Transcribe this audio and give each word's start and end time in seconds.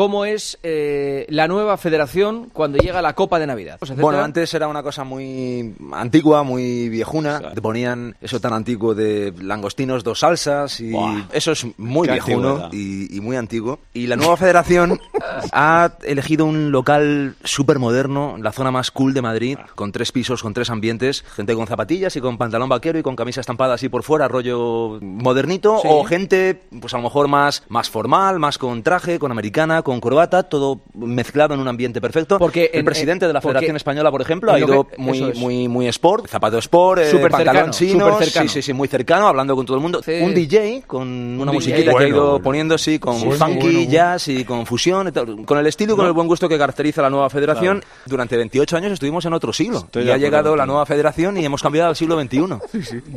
Cómo 0.00 0.24
es 0.24 0.58
eh, 0.62 1.26
la 1.28 1.46
nueva 1.46 1.76
federación 1.76 2.48
cuando 2.54 2.78
llega 2.78 3.02
la 3.02 3.12
Copa 3.12 3.38
de 3.38 3.46
Navidad. 3.46 3.78
Bueno, 3.98 4.22
antes 4.22 4.54
era 4.54 4.66
una 4.66 4.82
cosa 4.82 5.04
muy 5.04 5.74
antigua, 5.92 6.42
muy 6.42 6.88
viejuna. 6.88 7.52
Te 7.52 7.60
ponían 7.60 8.16
eso 8.22 8.40
tan 8.40 8.54
antiguo 8.54 8.94
de 8.94 9.34
langostinos, 9.42 10.02
dos 10.02 10.20
salsas 10.20 10.80
y 10.80 10.94
eso 11.34 11.52
es 11.52 11.66
muy 11.76 12.08
viejuno 12.08 12.70
y, 12.72 13.14
y 13.14 13.20
muy 13.20 13.36
antiguo. 13.36 13.78
Y 13.92 14.06
la 14.06 14.16
nueva 14.16 14.38
federación 14.38 14.98
ha 15.52 15.90
elegido 16.04 16.46
un 16.46 16.72
local 16.72 17.34
súper 17.44 17.78
moderno, 17.78 18.36
la 18.40 18.52
zona 18.52 18.70
más 18.70 18.90
cool 18.90 19.12
de 19.12 19.20
Madrid, 19.20 19.58
con 19.74 19.92
tres 19.92 20.12
pisos, 20.12 20.42
con 20.42 20.54
tres 20.54 20.70
ambientes, 20.70 21.26
gente 21.36 21.54
con 21.54 21.66
zapatillas 21.66 22.16
y 22.16 22.22
con 22.22 22.38
pantalón 22.38 22.70
vaquero 22.70 22.98
y 22.98 23.02
con 23.02 23.16
camisa 23.16 23.42
estampada 23.42 23.74
así 23.74 23.90
por 23.90 24.02
fuera, 24.02 24.28
rollo 24.28 24.98
modernito, 25.02 25.80
Sí. 25.82 25.88
o 25.90 26.04
gente, 26.04 26.58
pues 26.80 26.94
a 26.94 26.96
lo 26.96 27.02
mejor 27.02 27.28
más, 27.28 27.64
más 27.68 27.90
formal, 27.90 28.38
más 28.38 28.56
con 28.56 28.82
traje, 28.82 29.18
con 29.18 29.30
americana, 29.30 29.82
con 29.82 29.89
corbata, 29.98 30.44
todo 30.44 30.80
mezclado 30.94 31.54
en 31.54 31.60
un 31.60 31.66
ambiente 31.66 32.00
perfecto. 32.00 32.38
Porque 32.38 32.70
el 32.72 32.80
en- 32.80 32.84
presidente 32.84 33.26
de 33.26 33.32
la 33.32 33.40
porque 33.40 33.54
Federación 33.54 33.76
Española, 33.76 34.10
por 34.12 34.22
ejemplo, 34.22 34.52
ha 34.52 34.58
ido 34.60 34.86
que- 34.86 34.96
muy, 34.98 35.22
es. 35.30 35.36
muy, 35.38 35.66
muy 35.66 35.88
sport, 35.88 36.28
zapato 36.28 36.58
sport, 36.58 37.00
eh, 37.02 37.10
Súper 37.10 37.32
pantalón 37.32 37.72
cercano, 37.72 37.72
chino, 37.72 38.06
súper 38.12 38.24
cercano. 38.28 38.48
sí, 38.48 38.54
sí, 38.54 38.62
sí, 38.62 38.72
muy 38.72 38.86
cercano, 38.86 39.26
hablando 39.26 39.56
con 39.56 39.66
todo 39.66 39.76
el 39.78 39.82
mundo. 39.82 40.02
Sí. 40.04 40.12
Un 40.20 40.34
DJ 40.34 40.84
con 40.86 41.08
una 41.08 41.50
DJ. 41.50 41.52
musiquita 41.54 41.94
que 41.96 42.04
ha 42.04 42.08
ido 42.08 42.30
bueno. 42.32 42.44
poniendo, 42.44 42.78
sí, 42.78 42.98
con 43.00 43.16
funky, 43.18 43.32
bueno, 43.34 43.58
bueno. 43.78 43.90
jazz 43.90 44.28
y 44.28 44.44
con 44.44 44.66
fusión, 44.66 45.08
y 45.08 45.12
tal, 45.12 45.44
con 45.46 45.58
el 45.58 45.66
estilo 45.66 45.94
y 45.94 45.96
con 45.96 46.06
el 46.06 46.12
buen 46.12 46.28
gusto 46.28 46.48
que 46.48 46.58
caracteriza 46.58 47.00
a 47.00 47.04
la 47.04 47.10
nueva 47.10 47.30
federación. 47.30 47.82
Durante 48.04 48.36
28 48.36 48.76
años 48.76 48.92
estuvimos 48.92 49.24
en 49.24 49.32
otro 49.32 49.52
siglo. 49.52 49.78
Estoy 49.78 50.04
y 50.04 50.10
ha 50.10 50.16
llegado 50.18 50.54
la 50.56 50.66
nueva 50.66 50.84
federación 50.84 51.38
y 51.38 51.44
hemos 51.46 51.62
cambiado 51.62 51.88
al 51.88 51.96
siglo 51.96 52.20
XXI. 52.20 52.40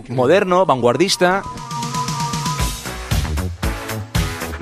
Moderno, 0.09 0.65
vanguardista. 0.65 1.43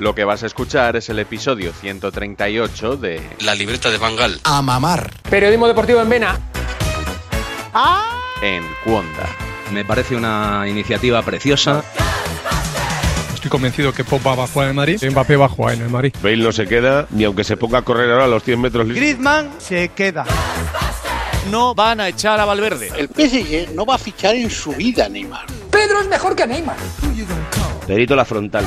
Lo 0.02 0.16
que 0.16 0.24
vas 0.24 0.42
a 0.42 0.46
escuchar 0.46 0.96
es 0.96 1.08
el 1.10 1.20
episodio 1.20 1.72
138 1.72 2.96
de 2.96 3.22
La 3.44 3.54
libreta 3.54 3.88
de 3.88 3.98
Bangal. 3.98 4.40
A 4.42 4.60
mamar. 4.60 5.12
Periodismo 5.30 5.68
deportivo 5.68 6.00
en 6.00 6.08
Vena. 6.08 6.40
En 8.42 8.64
Cuonda. 8.82 9.28
Me 9.70 9.84
parece 9.84 10.16
una 10.16 10.64
iniciativa 10.66 11.22
preciosa. 11.22 11.84
Estoy 13.32 13.48
convencido 13.48 13.92
que 13.92 14.02
Pop 14.02 14.26
va 14.26 14.42
a 14.42 14.48
jugar 14.48 14.64
en 14.64 14.70
el 14.70 14.74
Madrid. 14.74 15.04
Mbappé 15.08 15.36
va 15.36 15.46
a 15.46 15.48
jugar 15.48 15.74
en 15.74 15.82
el 15.82 15.88
Madrid. 15.88 16.12
Bale 16.20 16.38
no 16.38 16.50
se 16.50 16.66
queda 16.66 17.06
ni 17.10 17.22
aunque 17.22 17.44
se 17.44 17.56
ponga 17.56 17.78
a 17.78 17.82
correr 17.82 18.10
ahora 18.10 18.24
a 18.24 18.28
los 18.28 18.42
100 18.42 18.60
metros. 18.60 18.88
Griezmann 18.88 19.52
se 19.58 19.90
queda. 19.90 20.24
No 21.52 21.76
van 21.76 22.00
a 22.00 22.08
echar 22.08 22.40
a 22.40 22.44
Valverde. 22.44 22.90
El 22.96 23.06
PSG 23.06 23.72
no 23.72 23.86
va 23.86 23.94
a 23.94 23.98
fichar 23.98 24.34
en 24.34 24.50
su 24.50 24.72
vida, 24.72 25.08
Neymar. 25.08 25.46
Perito 27.86 28.16
la 28.16 28.24
frontal. 28.24 28.64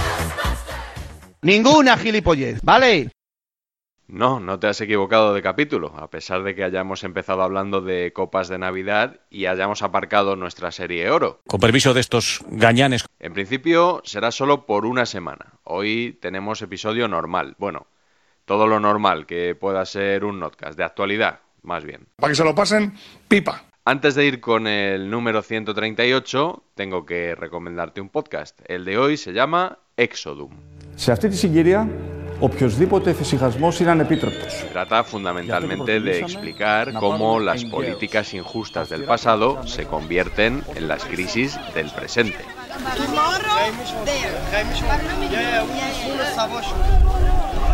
Ninguna 1.46 1.96
gilipollez, 1.96 2.60
¿vale? 2.64 3.12
No, 4.08 4.40
no 4.40 4.58
te 4.58 4.66
has 4.66 4.82
equivocado 4.82 5.32
de 5.32 5.44
capítulo, 5.44 5.94
a 5.96 6.10
pesar 6.10 6.42
de 6.42 6.56
que 6.56 6.64
hayamos 6.64 7.04
empezado 7.04 7.44
hablando 7.44 7.82
de 7.82 8.12
copas 8.14 8.48
de 8.48 8.58
Navidad 8.58 9.20
y 9.30 9.46
hayamos 9.46 9.84
aparcado 9.84 10.36
nuestra 10.36 10.72
serie 10.72 11.12
Oro. 11.12 11.42
Con 11.46 11.60
permiso 11.60 11.94
de 11.94 12.02
estos 12.02 12.44
gañanes. 12.50 13.06
En 13.20 13.34
principio 13.34 14.02
será 14.06 14.32
solo 14.32 14.66
por 14.66 14.88
una 14.88 15.06
semana. 15.06 15.54
Hoy 15.66 16.18
tenemos 16.20 16.64
episodio 16.64 17.08
normal. 17.08 17.54
Bueno, 17.60 17.86
todo 18.46 18.66
lo 18.66 18.80
normal 18.80 19.28
que 19.28 19.54
pueda 19.54 19.86
ser 19.86 20.26
un 20.26 20.40
notcast, 20.40 20.76
de 20.76 20.84
actualidad, 20.84 21.42
más 21.62 21.84
bien. 21.84 22.08
Para 22.16 22.32
que 22.32 22.38
se 22.38 22.44
lo 22.44 22.56
pasen, 22.56 22.96
pipa. 23.28 23.66
Antes 23.86 24.16
de 24.16 24.26
ir 24.26 24.42
con 24.42 24.66
el 24.66 25.12
número 25.12 25.44
138, 25.44 26.64
tengo 26.74 27.06
que 27.06 27.36
recomendarte 27.36 28.02
un 28.02 28.10
podcast. 28.10 28.60
El 28.66 28.84
de 28.84 28.98
hoy 28.98 29.16
se 29.16 29.32
llama 29.32 29.78
Exodum. 29.96 30.75
Σε 30.95 31.13
αυτή 31.13 31.29
τη 31.29 31.37
συγκυρία, 31.37 31.89
οποιοδήποτε 32.41 33.11
εφησυχασμός 33.11 33.81
είναι 33.81 33.91
ανεπίτρεπτος. 33.91 34.65
Trata 34.75 35.03
fundamentalmente 35.03 36.01
de 36.07 36.15
explicar 36.25 36.85
cómo 37.05 37.39
las 37.49 37.65
políticas 37.65 38.27
injustas 38.41 38.89
del 38.93 39.05
pasado 39.13 39.47
se 39.75 39.83
convierten 39.87 40.63
en 40.75 40.89
las 40.89 41.03
crisis 41.05 41.59
del 41.75 41.89
presente. 41.99 42.43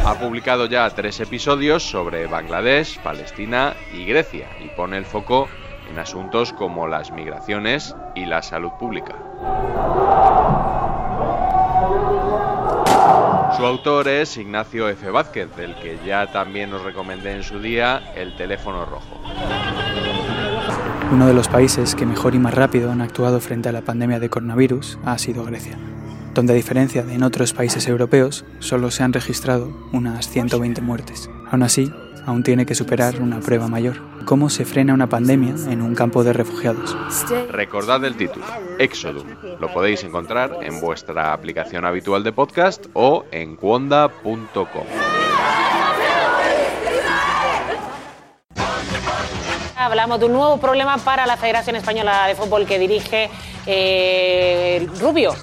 Ha 0.04 0.14
publicado 0.24 0.66
ya 0.66 0.88
tres 0.90 1.18
episodios 1.20 1.82
sobre 1.94 2.26
Bangladesh, 2.26 2.90
Palestina 3.08 3.74
y 3.98 4.04
Grecia 4.04 4.48
y 4.64 4.68
pone 4.78 4.96
el 4.98 5.04
foco 5.04 5.48
en 5.90 5.98
asuntos 5.98 6.52
como 6.52 6.86
las 6.86 7.10
migraciones 7.10 7.94
y 8.14 8.24
la 8.24 8.40
salud 8.42 8.72
pública. 8.78 9.14
Su 13.57 13.65
autor 13.65 14.07
es 14.07 14.37
Ignacio 14.37 14.87
F. 14.87 15.09
Vázquez, 15.09 15.55
del 15.55 15.75
que 15.75 15.99
ya 16.05 16.31
también 16.31 16.73
os 16.73 16.83
recomendé 16.83 17.35
en 17.35 17.43
su 17.43 17.59
día 17.59 18.13
El 18.15 18.35
teléfono 18.35 18.85
rojo. 18.85 19.21
Uno 21.11 21.27
de 21.27 21.33
los 21.33 21.49
países 21.49 21.93
que 21.93 22.05
mejor 22.05 22.33
y 22.33 22.39
más 22.39 22.53
rápido 22.53 22.91
han 22.91 23.01
actuado 23.01 23.41
frente 23.41 23.67
a 23.67 23.73
la 23.73 23.81
pandemia 23.81 24.19
de 24.19 24.29
coronavirus 24.29 24.97
ha 25.03 25.17
sido 25.17 25.43
Grecia, 25.43 25.77
donde 26.33 26.53
a 26.53 26.55
diferencia 26.55 27.03
de 27.03 27.13
en 27.13 27.23
otros 27.23 27.53
países 27.53 27.87
europeos, 27.87 28.45
solo 28.59 28.89
se 28.89 29.03
han 29.03 29.11
registrado 29.11 29.69
unas 29.91 30.29
120 30.29 30.79
muertes. 30.81 31.29
Aún 31.49 31.63
así, 31.63 31.91
aún 32.25 32.43
tiene 32.43 32.65
que 32.65 32.75
superar 32.75 33.21
una 33.21 33.39
prueba 33.39 33.67
mayor. 33.67 33.97
¿Cómo 34.25 34.49
se 34.49 34.65
frena 34.65 34.93
una 34.93 35.07
pandemia 35.07 35.55
en 35.69 35.81
un 35.81 35.95
campo 35.95 36.23
de 36.23 36.33
refugiados? 36.33 36.95
Recordad 37.49 38.03
el 38.05 38.15
título, 38.15 38.45
Exodum. 38.77 39.27
Lo 39.59 39.71
podéis 39.73 40.03
encontrar 40.03 40.59
en 40.61 40.79
vuestra 40.79 41.33
aplicación 41.33 41.85
habitual 41.85 42.23
de 42.23 42.31
podcast 42.31 42.85
o 42.93 43.25
en 43.31 43.55
cuonda.com. 43.55 44.85
Hablamos 49.75 50.19
de 50.19 50.25
un 50.27 50.33
nuevo 50.33 50.57
problema 50.57 50.97
para 50.99 51.25
la 51.25 51.37
Federación 51.37 51.75
Española 51.75 52.27
de 52.27 52.35
Fútbol 52.35 52.65
que 52.67 52.77
dirige 52.77 53.29
eh, 53.65 54.87
Rubio. 54.99 55.33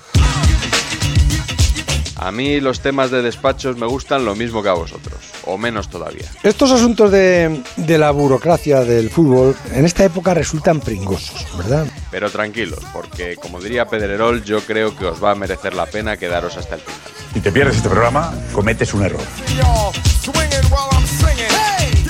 A 2.18 2.32
mí 2.32 2.60
los 2.60 2.80
temas 2.80 3.10
de 3.10 3.22
despachos 3.22 3.76
me 3.76 3.86
gustan 3.86 4.24
lo 4.24 4.34
mismo 4.34 4.62
que 4.62 4.68
a 4.68 4.72
vosotros, 4.72 5.14
o 5.44 5.56
menos 5.56 5.88
todavía. 5.88 6.26
Estos 6.42 6.72
asuntos 6.72 7.12
de, 7.12 7.62
de 7.76 7.98
la 7.98 8.10
burocracia 8.10 8.80
del 8.80 9.08
fútbol 9.08 9.54
en 9.72 9.84
esta 9.84 10.04
época 10.04 10.34
resultan 10.34 10.80
pringosos, 10.80 11.46
¿verdad? 11.56 11.86
Pero 12.10 12.28
tranquilos, 12.30 12.80
porque 12.92 13.36
como 13.36 13.60
diría 13.60 13.86
Pedrerol, 13.86 14.42
yo 14.42 14.60
creo 14.62 14.96
que 14.96 15.06
os 15.06 15.22
va 15.22 15.30
a 15.30 15.34
merecer 15.36 15.74
la 15.74 15.86
pena 15.86 16.16
quedaros 16.16 16.56
hasta 16.56 16.74
el 16.74 16.80
final. 16.80 17.00
Si 17.34 17.40
te 17.40 17.52
pierdes 17.52 17.76
este 17.76 17.88
programa, 17.88 18.34
cometes 18.52 18.92
un 18.94 19.04
error. 19.04 19.20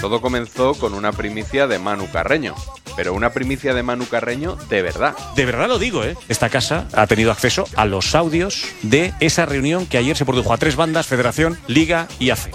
Todo 0.00 0.21
comenzó 0.23 0.75
con 0.75 0.94
una 0.94 1.12
primicia 1.12 1.67
de 1.67 1.79
Manu 1.79 2.09
Carreño, 2.11 2.55
pero 2.99 3.15
una 3.15 3.31
primicia 3.31 3.75
de 3.75 3.85
Manu 3.85 4.09
Carreño 4.09 4.56
de 4.69 4.83
verdad. 4.83 5.15
De 5.37 5.45
verdad 5.45 5.69
lo 5.69 5.79
digo, 5.79 6.03
¿eh? 6.03 6.17
Esta 6.29 6.49
casa 6.49 6.89
ha 6.93 7.06
tenido 7.06 7.31
acceso 7.31 7.65
a 7.77 7.85
los 7.85 8.17
audios 8.17 8.65
de 8.83 9.15
esa 9.21 9.47
reunión 9.47 9.87
que 9.87 9.99
ayer 9.99 10.17
se 10.17 10.25
produjo 10.25 10.53
a 10.53 10.56
tres 10.56 10.75
bandas, 10.75 11.06
Federación, 11.06 11.56
Liga 11.69 12.09
y 12.19 12.31
AFE. 12.31 12.50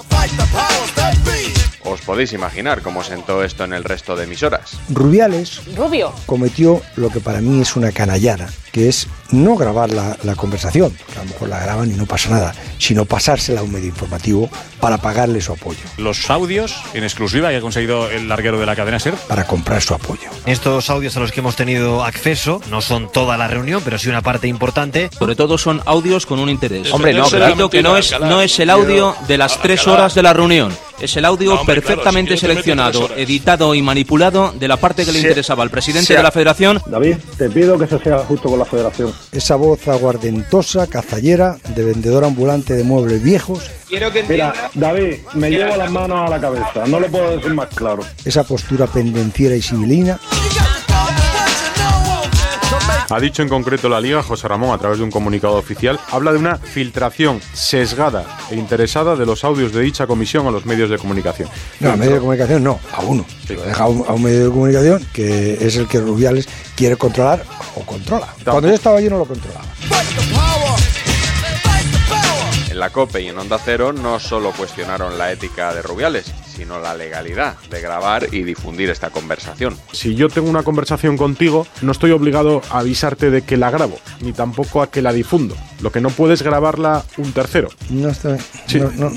Os 1.86 2.02
podéis 2.02 2.34
imaginar 2.34 2.82
cómo 2.82 3.04
sentó 3.04 3.42
esto 3.42 3.64
en 3.64 3.72
el 3.72 3.86
resto 3.86 4.18
de 4.18 4.26
emisoras. 4.26 4.78
Rubiales 4.90 5.62
Rubio. 5.78 6.14
cometió 6.26 6.82
lo 6.98 7.10
que 7.10 7.22
para 7.22 7.40
mí 7.40 7.62
es 7.62 7.78
una 7.78 7.94
canallada, 7.94 8.50
que 8.74 8.90
es 8.90 9.08
no 9.32 9.56
grabar 9.56 9.92
la, 9.92 10.18
la 10.24 10.36
conversación, 10.36 10.92
porque 10.92 11.20
a 11.20 11.24
lo 11.24 11.30
mejor 11.30 11.50
la 11.50 11.60
graban 11.60 11.90
y 11.90 11.94
no 11.94 12.06
pasa 12.06 12.30
nada, 12.30 12.56
sino 12.80 13.06
pasársela 13.06 13.62
a 13.62 13.64
un 13.64 13.72
medio 13.72 13.88
informativo 13.88 14.50
para 14.84 14.98
pagarle 14.98 15.40
su 15.40 15.54
apoyo, 15.54 15.80
Los 15.96 16.30
audios 16.30 16.76
en 16.94 17.06
exclusiva 17.06 17.50
que 17.52 17.56
ha 17.56 17.62
conseguido 17.62 18.10
el 18.10 18.28
larguero 18.28 18.60
de 18.60 18.66
la 18.66 18.76
cadena 18.76 19.00
SER. 19.00 19.14
para 19.30 19.48
comprar 19.48 19.82
su 19.82 19.94
apoyo. 19.94 20.30
Estos 20.46 20.90
audios 20.90 21.16
a 21.16 21.22
los 21.22 21.32
que 21.32 21.40
hemos 21.40 21.56
tenido 21.56 22.04
acceso 22.04 22.60
no 22.70 22.82
son 22.82 23.10
toda 23.10 23.38
la 23.38 23.48
reunión, 23.48 23.82
pero 23.86 23.98
sí 23.98 24.10
una 24.10 24.22
parte 24.22 24.50
importante. 24.50 25.10
Sobre 25.18 25.38
todo 25.38 25.58
son 25.58 25.82
audios 25.86 26.26
con 26.26 26.38
un 26.38 26.50
interés. 26.50 26.92
Hombre, 26.92 27.14
no, 27.14 27.30
Repito 27.30 27.56
claro. 27.56 27.70
que 27.70 27.82
no 27.82 27.96
es, 27.96 28.14
no 28.20 28.42
es 28.42 28.60
el 28.60 28.70
audio 28.70 29.16
de 29.26 29.38
las 29.38 29.62
tres 29.62 29.88
horas 29.88 30.16
de 30.16 30.24
la 30.24 30.34
reunión. 30.34 30.76
Es 31.00 31.16
el 31.18 31.26
audio 31.26 31.62
perfectamente 31.66 32.36
seleccionado, 32.38 33.10
editado 33.16 33.76
y 33.76 33.82
manipulado 33.82 34.54
de 34.58 34.68
la 34.68 34.78
parte 34.78 35.06
que 35.06 35.12
le 35.14 35.20
interesaba 35.20 35.64
al 35.64 35.70
presidente 35.70 36.14
de 36.14 36.24
la 36.24 36.32
federación. 36.32 36.82
David, 36.88 37.18
te 37.38 37.50
pido 37.50 37.80
que 37.80 37.88
se 37.88 38.00
sea 38.00 38.20
justo 38.20 38.50
con 38.50 38.60
la 38.60 38.66
federación. 38.66 39.14
Esa 39.32 39.56
voz 39.56 39.88
aguardentosa, 39.88 40.88
cazallera, 40.88 41.58
de 41.76 41.84
vendedor 41.84 42.26
ambulante 42.26 42.74
de 42.74 42.84
muebles 42.84 43.24
viejos, 43.24 43.64
Mira, 44.28 44.54
David, 44.74 45.18
me 45.36 45.52
llevo 45.52 45.76
las 45.76 45.92
manos 45.92 46.26
a 46.26 46.30
la 46.30 46.42
cabeza, 46.42 46.86
no 46.88 47.00
lo 47.00 47.08
puedo 47.08 47.36
decir 47.36 47.54
más 47.54 47.68
claro. 47.70 48.04
esa 48.26 48.44
postura 48.44 48.88
pendenciera 48.88 49.56
y 49.56 49.62
sibilina, 49.62 50.20
Ha 53.10 53.20
dicho 53.20 53.44
en 53.44 53.50
concreto 53.50 53.90
la 53.90 54.02
Liga, 54.02 54.24
José 54.24 54.48
Ramón, 54.48 54.74
a 54.74 54.80
través 54.80 54.98
de 54.98 55.04
un 55.04 55.12
comunicado 55.12 55.56
oficial, 55.56 56.00
habla 56.10 56.32
de 56.32 56.40
una 56.40 56.56
filtración 56.58 57.40
sesgada 57.54 58.26
e 58.50 58.56
interesada 58.56 59.16
de 59.16 59.26
los 59.26 59.44
audios 59.44 59.72
de 59.72 59.82
dicha 59.82 60.08
comisión 60.08 60.48
a 60.48 60.52
los 60.52 60.66
medios 60.66 60.90
de 60.90 60.98
comunicación. 60.98 61.48
No, 61.80 61.92
a 61.92 61.96
medio 61.96 62.14
de 62.14 62.20
comunicación 62.20 62.64
no, 62.64 62.80
a 62.92 63.02
uno. 63.02 63.24
Lo 63.50 63.62
deja 63.62 63.84
a 63.84 63.88
un, 63.88 64.04
a 64.08 64.14
un 64.14 64.24
medio 64.24 64.46
de 64.46 64.50
comunicación 64.50 65.08
que 65.14 65.54
es 65.62 65.76
el 65.76 65.88
que 65.88 66.00
Rubiales 66.00 66.48
quiere 66.76 66.96
controlar 66.96 67.44
o 67.76 67.82
controla. 67.82 68.34
Cuando 68.44 68.70
yo 68.70 68.74
estaba 68.74 68.98
allí 68.98 69.10
no 69.10 69.20
lo 69.20 69.26
controlaba. 69.26 69.66
En 72.74 72.80
la 72.80 72.90
COPE 72.90 73.22
y 73.22 73.28
en 73.28 73.38
Onda 73.38 73.60
Cero 73.64 73.94
no 73.94 74.20
solo 74.20 74.52
cuestionaron 74.52 75.20
la 75.20 75.32
ética 75.32 75.76
de 75.76 75.84
Rubiales, 75.84 76.34
sino 76.56 76.80
la 76.80 76.94
legalidad 76.96 77.56
de 77.70 77.82
grabar 77.82 78.28
y 78.34 78.44
difundir 78.44 78.90
esta 78.90 79.10
conversación. 79.10 79.78
Si 79.92 80.16
yo 80.16 80.30
tengo 80.30 80.50
una 80.50 80.64
conversación 80.64 81.18
contigo, 81.18 81.66
no 81.82 81.92
estoy 81.92 82.12
obligado 82.12 82.62
a 82.70 82.80
avisarte 82.80 83.30
de 83.32 83.42
que 83.42 83.58
la 83.58 83.72
grabo, 83.72 83.98
ni 84.22 84.34
tampoco 84.34 84.82
a 84.82 84.90
que 84.90 85.02
la 85.02 85.14
difundo. 85.14 85.56
Lo 85.82 85.92
que 85.92 86.00
no 86.00 86.10
puedes 86.10 86.42
grabarla 86.44 87.04
un 87.18 87.34
tercero. 87.34 87.68
No 87.90 88.10
estoy. 88.10 88.38
Sí, 88.68 88.80
no, 88.80 88.90
no, 88.92 89.12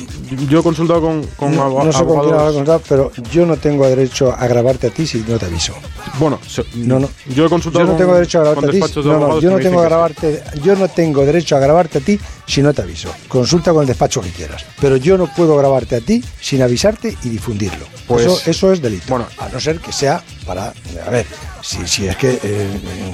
Yo 0.49 0.61
he 0.61 0.63
consultado 0.63 1.01
con, 1.01 1.25
con 1.37 1.55
no- 1.55 1.63
abo- 1.63 1.85
no 1.85 1.93
sé 1.93 1.99
con 1.99 2.07
quién 2.09 2.19
abogados. 2.19 2.49
hablar 2.49 2.55
con 2.55 2.65
tal, 2.65 2.81
pero 2.89 3.13
yo 3.31 3.47
no 3.47 3.57
tengo 3.57 3.87
derecho 3.87 4.33
a 4.37 4.47
grabarte 4.49 4.89
a 4.89 4.91
ti 4.91 5.07
si 5.07 5.25
no 5.29 5.39
te 5.39 5.47
aviso. 5.47 5.75
Bueno, 6.19 6.41
No, 6.75 6.99
no. 6.99 7.09
yo 7.27 7.47
he 7.47 7.49
consultado 7.49 7.85
Yo 7.85 7.87
no 7.87 7.93
con- 7.93 7.99
tengo 8.03 8.15
derecho 8.15 8.39
a 8.41 8.43
grabarte 8.43 8.67
a 8.67 8.71
ti. 8.71 8.79
de 8.79 8.85
abogados 9.13 9.43
yo 9.43 9.51
que 9.51 9.55
no 9.57 9.61
tengo 9.63 9.81
grabarte, 9.83 10.43
yo 10.63 10.75
no 10.77 10.89
tengo 10.89 11.25
derecho 11.25 11.57
a 11.57 11.61
grabarte 11.61 11.99
a 11.99 12.01
ti 12.01 12.19
si 12.47 12.63
no 12.63 12.73
te 12.75 12.83
aviso. 12.83 13.11
Consulta 13.29 13.73
con 13.73 13.83
el 13.83 13.87
despacho 13.89 14.21
que 14.21 14.31
quieras. 14.31 14.65
Pero 14.81 14.97
yo 14.97 15.17
no 15.19 15.27
puedo 15.33 15.57
grabarte 15.57 15.97
a 15.97 16.01
ti 16.01 16.25
sin 16.41 16.63
avisarte 16.63 17.17
y 17.27 17.31
difundirlo. 17.31 17.87
Pues- 18.07 18.25
eso, 18.27 18.41
eso 18.47 18.73
es 18.73 18.81
delito. 18.81 19.07
Bueno. 19.09 19.27
a 19.39 19.49
no 19.49 19.59
ser 19.61 19.81
que 19.81 19.93
sea 19.93 20.23
para, 20.47 20.73
a 21.05 21.11
ver, 21.11 21.27
si, 21.61 21.87
si 21.89 22.07
es 22.07 22.17
que 22.17 22.31
eh, 22.31 22.41
eh, 22.43 23.13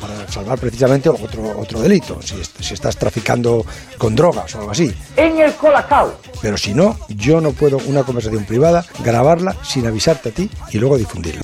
para 0.00 0.26
salvar 0.30 0.58
precisamente 0.58 1.08
otro 1.08 1.58
otro 1.58 1.80
delito, 1.80 2.18
si, 2.22 2.36
si 2.60 2.74
estás 2.74 2.96
traficando 2.96 3.64
con 3.98 4.14
drogas 4.16 4.54
o 4.54 4.60
algo 4.60 4.70
así. 4.70 4.92
En 5.16 5.38
el 5.38 5.52
colacao. 5.54 6.18
Pero 6.40 6.56
si 6.56 6.72
no, 6.72 6.98
yo 7.08 7.40
no 7.40 7.52
puedo 7.52 7.76
una 7.86 8.04
conversación 8.04 8.44
privada 8.44 8.84
grabarla 9.04 9.56
sin 9.62 9.86
avisarte 9.86 10.30
a 10.30 10.32
ti 10.32 10.50
y 10.70 10.78
luego 10.78 10.96
difundirla. 10.96 11.42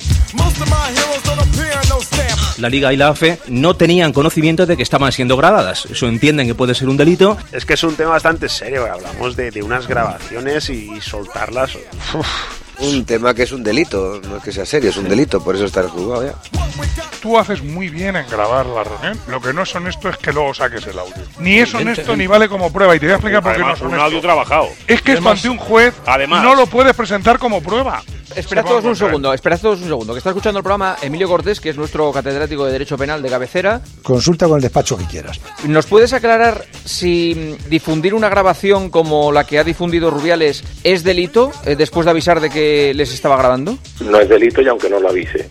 La 2.59 2.69
Liga 2.69 2.91
y 2.93 2.97
la 2.97 3.09
AFE 3.09 3.39
no 3.47 3.75
tenían 3.75 4.11
conocimiento 4.13 4.65
de 4.65 4.75
que 4.77 4.83
estaban 4.83 5.11
siendo 5.11 5.37
grabadas. 5.37 5.85
Eso 5.85 6.07
entienden 6.07 6.47
que 6.47 6.55
puede 6.55 6.75
ser 6.75 6.89
un 6.89 6.97
delito. 6.97 7.37
Es 7.51 7.65
que 7.65 7.73
es 7.75 7.83
un 7.83 7.95
tema 7.95 8.11
bastante 8.11 8.49
serio, 8.49 8.85
hablamos 8.91 9.35
de, 9.35 9.51
de 9.51 9.63
unas 9.63 9.87
grabaciones 9.87 10.69
y 10.69 10.99
soltarlas. 11.01 11.71
Un 12.79 13.03
tema 13.05 13.33
que 13.33 13.43
es 13.43 13.51
un 13.51 13.61
delito, 13.61 14.21
no 14.29 14.37
es 14.37 14.43
que 14.43 14.53
sea 14.53 14.65
serio, 14.65 14.89
es 14.89 14.95
un 14.95 15.09
delito, 15.09 15.43
por 15.43 15.53
eso 15.55 15.65
está 15.65 15.81
el 15.81 15.89
juzgado 15.89 16.25
ya. 16.25 16.33
Tú 17.21 17.37
haces 17.37 17.61
muy 17.61 17.89
bien 17.89 18.15
en 18.15 18.25
grabar 18.29 18.65
la 18.65 18.85
reunión. 18.85 19.19
Lo 19.27 19.41
que 19.41 19.51
no 19.51 19.63
es 19.63 19.75
honesto 19.75 20.07
es 20.07 20.15
que 20.15 20.31
luego 20.31 20.53
saques 20.53 20.87
el 20.87 20.97
audio. 20.97 21.13
Ni 21.39 21.59
es 21.59 21.73
honesto 21.73 22.15
ni 22.15 22.25
vale 22.27 22.47
como 22.47 22.71
prueba. 22.71 22.95
Y 22.95 22.99
te 22.99 23.07
voy 23.07 23.11
a 23.11 23.15
explicar 23.15 23.43
por 23.43 23.53
qué 23.53 23.59
no 23.59 23.73
es 23.73 23.81
un 23.81 23.87
honesto. 23.87 24.03
audio 24.05 24.21
trabajado. 24.21 24.69
Es 24.87 25.01
que 25.01 25.11
es 25.13 25.25
ante 25.25 25.49
un 25.49 25.57
juez 25.57 25.93
además- 26.05 26.41
no 26.41 26.55
lo 26.55 26.67
puedes 26.67 26.95
presentar 26.95 27.37
como 27.37 27.61
prueba. 27.61 28.01
Esperad 28.35 28.63
todos 28.63 28.85
un 28.85 28.95
segundo, 28.95 29.33
esperad 29.33 29.59
todos 29.59 29.81
un 29.81 29.87
segundo, 29.87 30.13
que 30.13 30.19
está 30.19 30.29
escuchando 30.29 30.59
el 30.59 30.63
programa 30.63 30.95
Emilio 31.01 31.27
Cortés, 31.27 31.59
que 31.59 31.69
es 31.69 31.77
nuestro 31.77 32.11
catedrático 32.11 32.65
de 32.65 32.71
Derecho 32.71 32.97
Penal 32.97 33.21
de 33.21 33.29
cabecera. 33.29 33.81
Consulta 34.03 34.47
con 34.47 34.57
el 34.57 34.61
despacho 34.61 34.97
que 34.97 35.05
quieras. 35.05 35.39
¿Nos 35.67 35.87
puedes 35.87 36.13
aclarar 36.13 36.63
si 36.85 37.55
difundir 37.69 38.13
una 38.13 38.29
grabación 38.29 38.89
como 38.89 39.31
la 39.31 39.45
que 39.45 39.59
ha 39.59 39.63
difundido 39.63 40.11
Rubiales 40.11 40.63
es 40.83 41.03
delito 41.03 41.51
eh, 41.65 41.75
después 41.75 42.05
de 42.05 42.11
avisar 42.11 42.39
de 42.39 42.49
que 42.49 42.93
les 42.93 43.13
estaba 43.13 43.37
grabando? 43.37 43.77
No 44.01 44.19
es 44.19 44.29
delito 44.29 44.61
y 44.61 44.67
aunque 44.67 44.89
no 44.89 44.99
lo 44.99 45.09
avise. 45.09 45.49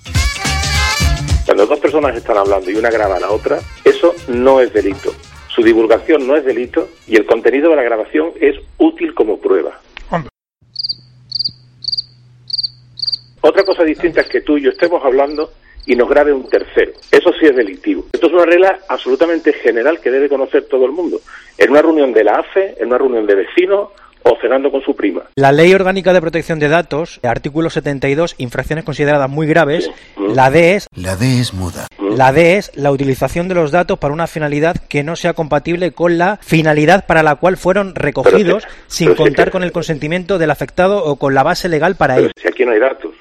Cuando 1.44 1.66
dos 1.66 1.78
personas 1.80 2.14
están 2.16 2.36
hablando 2.36 2.70
y 2.70 2.74
una 2.74 2.90
graba 2.90 3.16
a 3.16 3.20
la 3.20 3.30
otra, 3.30 3.58
eso 3.84 4.14
no 4.28 4.60
es 4.60 4.72
delito. 4.72 5.12
Su 5.48 5.62
divulgación 5.62 6.26
no 6.26 6.36
es 6.36 6.44
delito 6.44 6.88
y 7.06 7.16
el 7.16 7.26
contenido 7.26 7.70
de 7.70 7.76
la 7.76 7.82
grabación 7.82 8.30
es 8.40 8.54
útil 8.76 9.14
como 9.14 9.38
prueba. 9.38 9.80
Otra 13.40 13.62
cosa 13.64 13.84
distinta 13.84 14.20
es 14.22 14.28
que 14.28 14.40
tú 14.40 14.56
y 14.58 14.62
yo 14.62 14.70
estemos 14.70 15.02
hablando 15.04 15.52
y 15.86 15.94
nos 15.94 16.08
grabe 16.08 16.32
un 16.32 16.48
tercero. 16.48 16.92
Eso 17.10 17.30
sí 17.40 17.46
es 17.46 17.56
delictivo. 17.56 18.06
Esto 18.12 18.26
es 18.26 18.32
una 18.32 18.44
regla 18.44 18.78
absolutamente 18.88 19.52
general 19.52 20.00
que 20.00 20.10
debe 20.10 20.28
conocer 20.28 20.64
todo 20.68 20.84
el 20.84 20.92
mundo. 20.92 21.20
En 21.56 21.70
una 21.70 21.80
reunión 21.82 22.12
de 22.12 22.24
la 22.24 22.36
AFE, 22.40 22.74
en 22.78 22.88
una 22.88 22.98
reunión 22.98 23.26
de 23.26 23.34
vecinos 23.36 23.88
o 24.24 24.36
cenando 24.42 24.70
con 24.70 24.82
su 24.82 24.94
prima. 24.94 25.22
La 25.36 25.52
Ley 25.52 25.72
Orgánica 25.72 26.12
de 26.12 26.20
Protección 26.20 26.58
de 26.58 26.68
Datos, 26.68 27.20
artículo 27.22 27.70
72, 27.70 28.34
infracciones 28.38 28.84
consideradas 28.84 29.30
muy 29.30 29.46
graves. 29.46 29.90
La 30.18 30.50
D 30.50 30.74
es 30.74 30.86
La 30.94 31.16
D 31.16 31.40
es 31.40 31.54
muda. 31.54 31.86
la 31.98 32.32
D 32.32 32.56
es 32.56 32.72
la 32.76 32.90
utilización 32.90 33.48
de 33.48 33.54
los 33.54 33.70
datos 33.70 33.98
para 33.98 34.12
una 34.12 34.26
finalidad 34.26 34.76
que 34.88 35.04
no 35.04 35.16
sea 35.16 35.32
compatible 35.32 35.92
con 35.92 36.18
la 36.18 36.36
finalidad 36.42 37.06
para 37.06 37.22
la 37.22 37.36
cual 37.36 37.56
fueron 37.56 37.94
recogidos, 37.94 38.64
Pero 38.64 38.74
sin 38.88 39.06
pero 39.08 39.16
si 39.16 39.22
es 39.22 39.28
contar 39.28 39.44
que- 39.46 39.52
con 39.52 39.62
el 39.62 39.72
consentimiento 39.72 40.36
del 40.36 40.50
afectado 40.50 41.02
o 41.04 41.16
con 41.16 41.32
la 41.32 41.44
base 41.44 41.68
legal 41.68 41.94
para 41.94 42.16
Pero 42.16 42.26
ello. 42.26 42.34
si 42.42 42.48
aquí 42.48 42.64
no 42.66 42.72
hay 42.72 42.80
datos. 42.80 43.12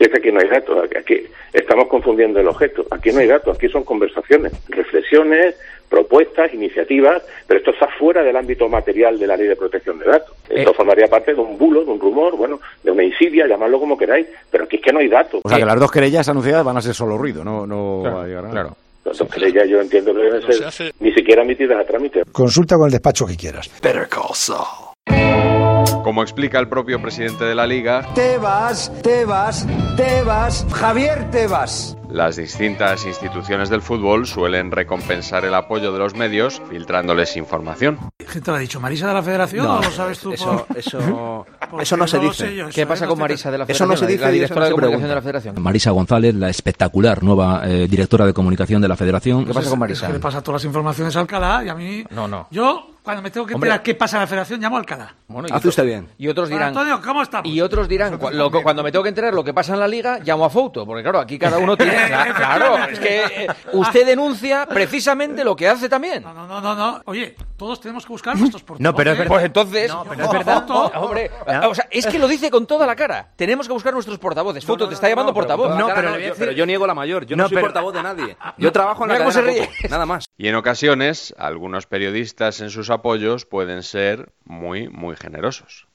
Si 0.00 0.04
es 0.06 0.12
que 0.12 0.16
aquí 0.16 0.32
no 0.32 0.40
hay 0.40 0.48
datos, 0.48 0.78
aquí 0.98 1.26
estamos 1.52 1.86
confundiendo 1.88 2.40
el 2.40 2.48
objeto. 2.48 2.86
Aquí 2.90 3.12
no 3.12 3.20
hay 3.20 3.26
datos, 3.26 3.54
aquí 3.54 3.68
son 3.68 3.84
conversaciones, 3.84 4.50
reflexiones, 4.70 5.56
propuestas, 5.90 6.54
iniciativas, 6.54 7.22
pero 7.46 7.58
esto 7.58 7.72
está 7.72 7.86
fuera 7.98 8.22
del 8.22 8.34
ámbito 8.34 8.66
material 8.66 9.18
de 9.18 9.26
la 9.26 9.36
ley 9.36 9.48
de 9.48 9.56
protección 9.56 9.98
de 9.98 10.06
datos. 10.06 10.34
Esto 10.48 10.72
formaría 10.72 11.06
parte 11.06 11.34
de 11.34 11.40
un 11.42 11.58
bulo, 11.58 11.84
de 11.84 11.90
un 11.90 12.00
rumor, 12.00 12.34
bueno, 12.34 12.60
de 12.82 12.90
una 12.92 13.04
insidia, 13.04 13.46
llamadlo 13.46 13.78
como 13.78 13.98
queráis, 13.98 14.26
pero 14.50 14.64
aquí 14.64 14.76
es 14.76 14.82
que 14.82 14.90
no 14.90 15.00
hay 15.00 15.08
datos. 15.08 15.42
O 15.44 15.48
sea 15.50 15.58
que 15.58 15.66
las 15.66 15.78
dos 15.78 15.92
querellas 15.92 16.26
anunciadas 16.30 16.64
van 16.64 16.78
a 16.78 16.80
ser 16.80 16.94
solo 16.94 17.18
ruido, 17.18 17.44
no, 17.44 17.66
no 17.66 18.02
va 18.02 18.22
a 18.22 18.26
llegar 18.26 18.44
a 18.46 18.48
nada. 18.48 18.52
Claro. 18.52 18.76
Entonces 19.04 19.52
ya 19.52 19.66
yo 19.66 19.82
entiendo 19.82 20.14
que 20.14 20.22
deben 20.22 20.72
ser 20.72 20.94
ni 20.98 21.12
siquiera 21.12 21.42
emitidas 21.42 21.78
a 21.78 21.84
trámite. 21.84 22.22
Consulta 22.32 22.76
con 22.76 22.86
el 22.86 22.92
despacho 22.92 23.26
que 23.26 23.36
quieras. 23.36 23.70
Better 23.82 24.08
call 24.08 24.32
Saul. 24.32 25.59
Como 26.04 26.22
explica 26.22 26.58
el 26.58 26.68
propio 26.68 27.00
presidente 27.00 27.44
de 27.44 27.54
la 27.54 27.66
liga, 27.66 28.06
Tebas, 28.14 28.90
Tebas, 29.02 29.66
Tebas, 29.96 30.66
Javier 30.72 31.30
Tebas. 31.30 31.96
las 32.08 32.36
distintas 32.36 33.04
instituciones 33.04 33.68
del 33.68 33.82
fútbol 33.82 34.26
suelen 34.26 34.70
recompensar 34.72 35.44
el 35.44 35.54
apoyo 35.54 35.92
de 35.92 35.98
los 35.98 36.14
medios 36.14 36.60
filtrándoles 36.70 37.36
información. 37.36 37.98
¿Quién 38.16 38.42
te 38.42 38.50
lo 38.50 38.56
ha 38.56 38.60
dicho? 38.60 38.80
¿Marisa 38.80 39.08
de 39.08 39.14
la 39.14 39.22
Federación 39.22 39.66
No, 39.66 39.78
o 39.78 39.82
lo 39.82 39.90
sabes 39.90 40.18
tú? 40.18 40.32
eso- 40.32 40.66
por- 40.66 40.76
eso- 40.78 41.46
eso 41.80 41.96
no 41.96 42.06
se 42.08 42.18
dice. 42.18 42.54
yo, 42.56 42.68
¿Qué 42.70 42.86
pasa 42.86 43.06
con 43.06 43.16
te- 43.16 43.20
Marisa 43.22 43.50
de 43.50 43.58
la 43.58 43.64
Eso 43.64 43.84
no 43.86 43.92
se 43.94 44.00
Federación, 44.00 44.08
dice 44.08 44.24
la 44.24 44.30
directora 44.30 44.60
no 44.60 44.66
de 44.66 44.70
comunicación 44.72 44.98
pregunta. 45.00 45.08
de 45.08 45.14
la 45.14 45.22
Federación? 45.22 45.62
Marisa 45.62 45.90
González, 45.90 46.34
la 46.34 46.48
espectacular 46.48 47.22
nueva 47.22 47.62
eh, 47.66 47.86
directora 47.88 48.24
de 48.26 48.32
comunicación 48.32 48.80
de 48.82 48.88
la 48.88 48.96
Federación. 48.96 49.44
¿Qué 49.44 49.52
pasa 49.54 49.68
con 49.70 49.78
Marisa? 49.78 50.06
Que 50.06 50.14
le 50.14 50.18
pasa 50.20 50.40
todas 50.42 50.62
las 50.62 50.66
informaciones 50.66 51.14
a 51.14 51.20
Alcalá 51.20 51.62
y 51.64 51.68
a 51.68 51.74
mí... 51.74 52.04
No, 52.10 52.26
no. 52.26 52.48
Yo, 52.50 52.86
cuando 53.10 53.22
me 53.22 53.30
tengo 53.30 53.46
que 53.46 53.54
Hombre. 53.54 53.68
enterar 53.70 53.82
qué 53.82 53.94
pasa 53.94 54.16
en 54.16 54.20
la 54.22 54.26
Federación, 54.26 54.60
llamo 54.60 54.76
a 54.76 54.78
Alcalá. 54.80 55.14
Bueno, 55.26 55.48
y 55.48 55.50
Hace 55.50 55.58
otro- 55.58 55.68
usted 55.70 55.84
bien. 55.84 56.08
Y 56.18 56.28
otros 56.28 56.48
Juan 56.48 56.58
dirán. 56.58 56.68
Antonio, 56.68 57.00
¿cómo 57.04 57.22
estamos? 57.22 57.48
Y 57.50 57.60
otros 57.60 57.88
dirán, 57.88 58.18
cu- 58.18 58.30
lo- 58.30 58.50
cuando 58.62 58.82
me 58.82 58.92
tengo 58.92 59.02
que 59.02 59.08
enterar 59.08 59.34
lo 59.34 59.42
que 59.44 59.52
pasa 59.52 59.74
en 59.74 59.80
la 59.80 59.88
liga, 59.88 60.18
llamo 60.22 60.44
a 60.44 60.50
Fouto, 60.50 60.86
porque 60.86 61.02
claro, 61.02 61.18
aquí 61.18 61.38
cada 61.38 61.58
uno 61.58 61.76
tiene. 61.76 61.92
Cla- 62.08 62.34
claro, 62.34 62.76
es 62.84 62.98
que 63.00 63.24
eh, 63.24 63.46
usted 63.72 64.06
denuncia 64.06 64.66
precisamente 64.66 65.44
lo 65.44 65.54
que 65.56 65.68
hace 65.68 65.88
también. 65.88 66.22
No, 66.22 66.32
no, 66.34 66.60
no, 66.60 66.74
no. 66.74 67.00
Oye, 67.06 67.34
todos 67.56 67.80
tenemos 67.80 68.04
que 68.06 68.12
buscar 68.12 68.36
nuestros 68.38 68.62
portavoces. 68.62 68.84
No, 68.84 68.94
pero 68.94 69.12
es 69.12 69.18
verdad. 69.18 69.32
Pues 69.34 69.44
entonces, 69.44 69.88
No, 69.92 70.04
pero 70.08 70.24
es 70.24 70.32
verdad. 70.32 70.64
Hombre, 70.96 71.30
o 71.68 71.74
sea, 71.74 71.88
es 71.90 72.06
que 72.06 72.18
lo 72.18 72.28
dice 72.28 72.50
con 72.50 72.66
toda 72.66 72.86
la 72.86 72.96
cara. 72.96 73.28
Tenemos 73.36 73.66
que 73.66 73.72
buscar 73.72 73.92
nuestros 73.92 74.18
portavoces. 74.18 74.64
Fouto, 74.64 74.88
te 74.88 74.94
está 74.94 75.08
llamando 75.08 75.34
portavoz. 75.34 75.76
No, 75.76 75.88
pero, 75.94 76.18
yo, 76.18 76.34
pero 76.38 76.52
yo 76.52 76.66
niego 76.66 76.86
la 76.86 76.94
mayor. 76.94 77.26
Yo 77.26 77.36
no, 77.36 77.44
No, 77.44 77.48
soy 77.48 77.56
pero- 77.56 77.66
portavoz 77.68 77.94
de 77.94 78.02
nadie. 78.02 78.36
Yo 78.58 78.70
trabajo 78.72 79.04
en 79.04 79.10
la 79.10 79.18
cadena 79.18 79.66
nada 79.88 80.06
más. 80.06 80.24
Y 80.36 80.48
en 80.48 80.54
ocasiones, 80.54 81.34
algunos 81.38 81.86
periodistas 81.86 82.60
en 82.60 82.70
sus 82.70 82.90
apoyos 83.00 83.46
pueden 83.46 83.82
ser 83.82 84.32
muy, 84.44 84.88
muy 84.88 85.16
generosos. 85.16 85.86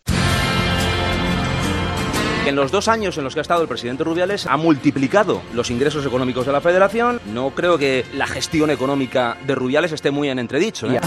en 2.47 2.55
los 2.55 2.71
dos 2.71 2.87
años 2.87 3.17
en 3.17 3.23
los 3.23 3.33
que 3.33 3.39
ha 3.39 3.41
estado 3.41 3.63
el 3.63 3.67
presidente 3.67 4.03
Rubiales 4.03 4.45
ha 4.45 4.55
multiplicado 4.55 5.41
los 5.55 5.71
ingresos 5.71 6.05
económicos 6.05 6.45
de 6.45 6.51
la 6.51 6.61
federación. 6.61 7.19
No 7.33 7.49
creo 7.55 7.79
que 7.79 8.05
la 8.13 8.27
gestión 8.27 8.69
económica 8.69 9.35
de 9.47 9.55
Rubiales 9.55 9.91
esté 9.91 10.11
muy 10.11 10.29
en 10.29 10.37
entredicho. 10.37 10.85
¿eh? 10.91 10.99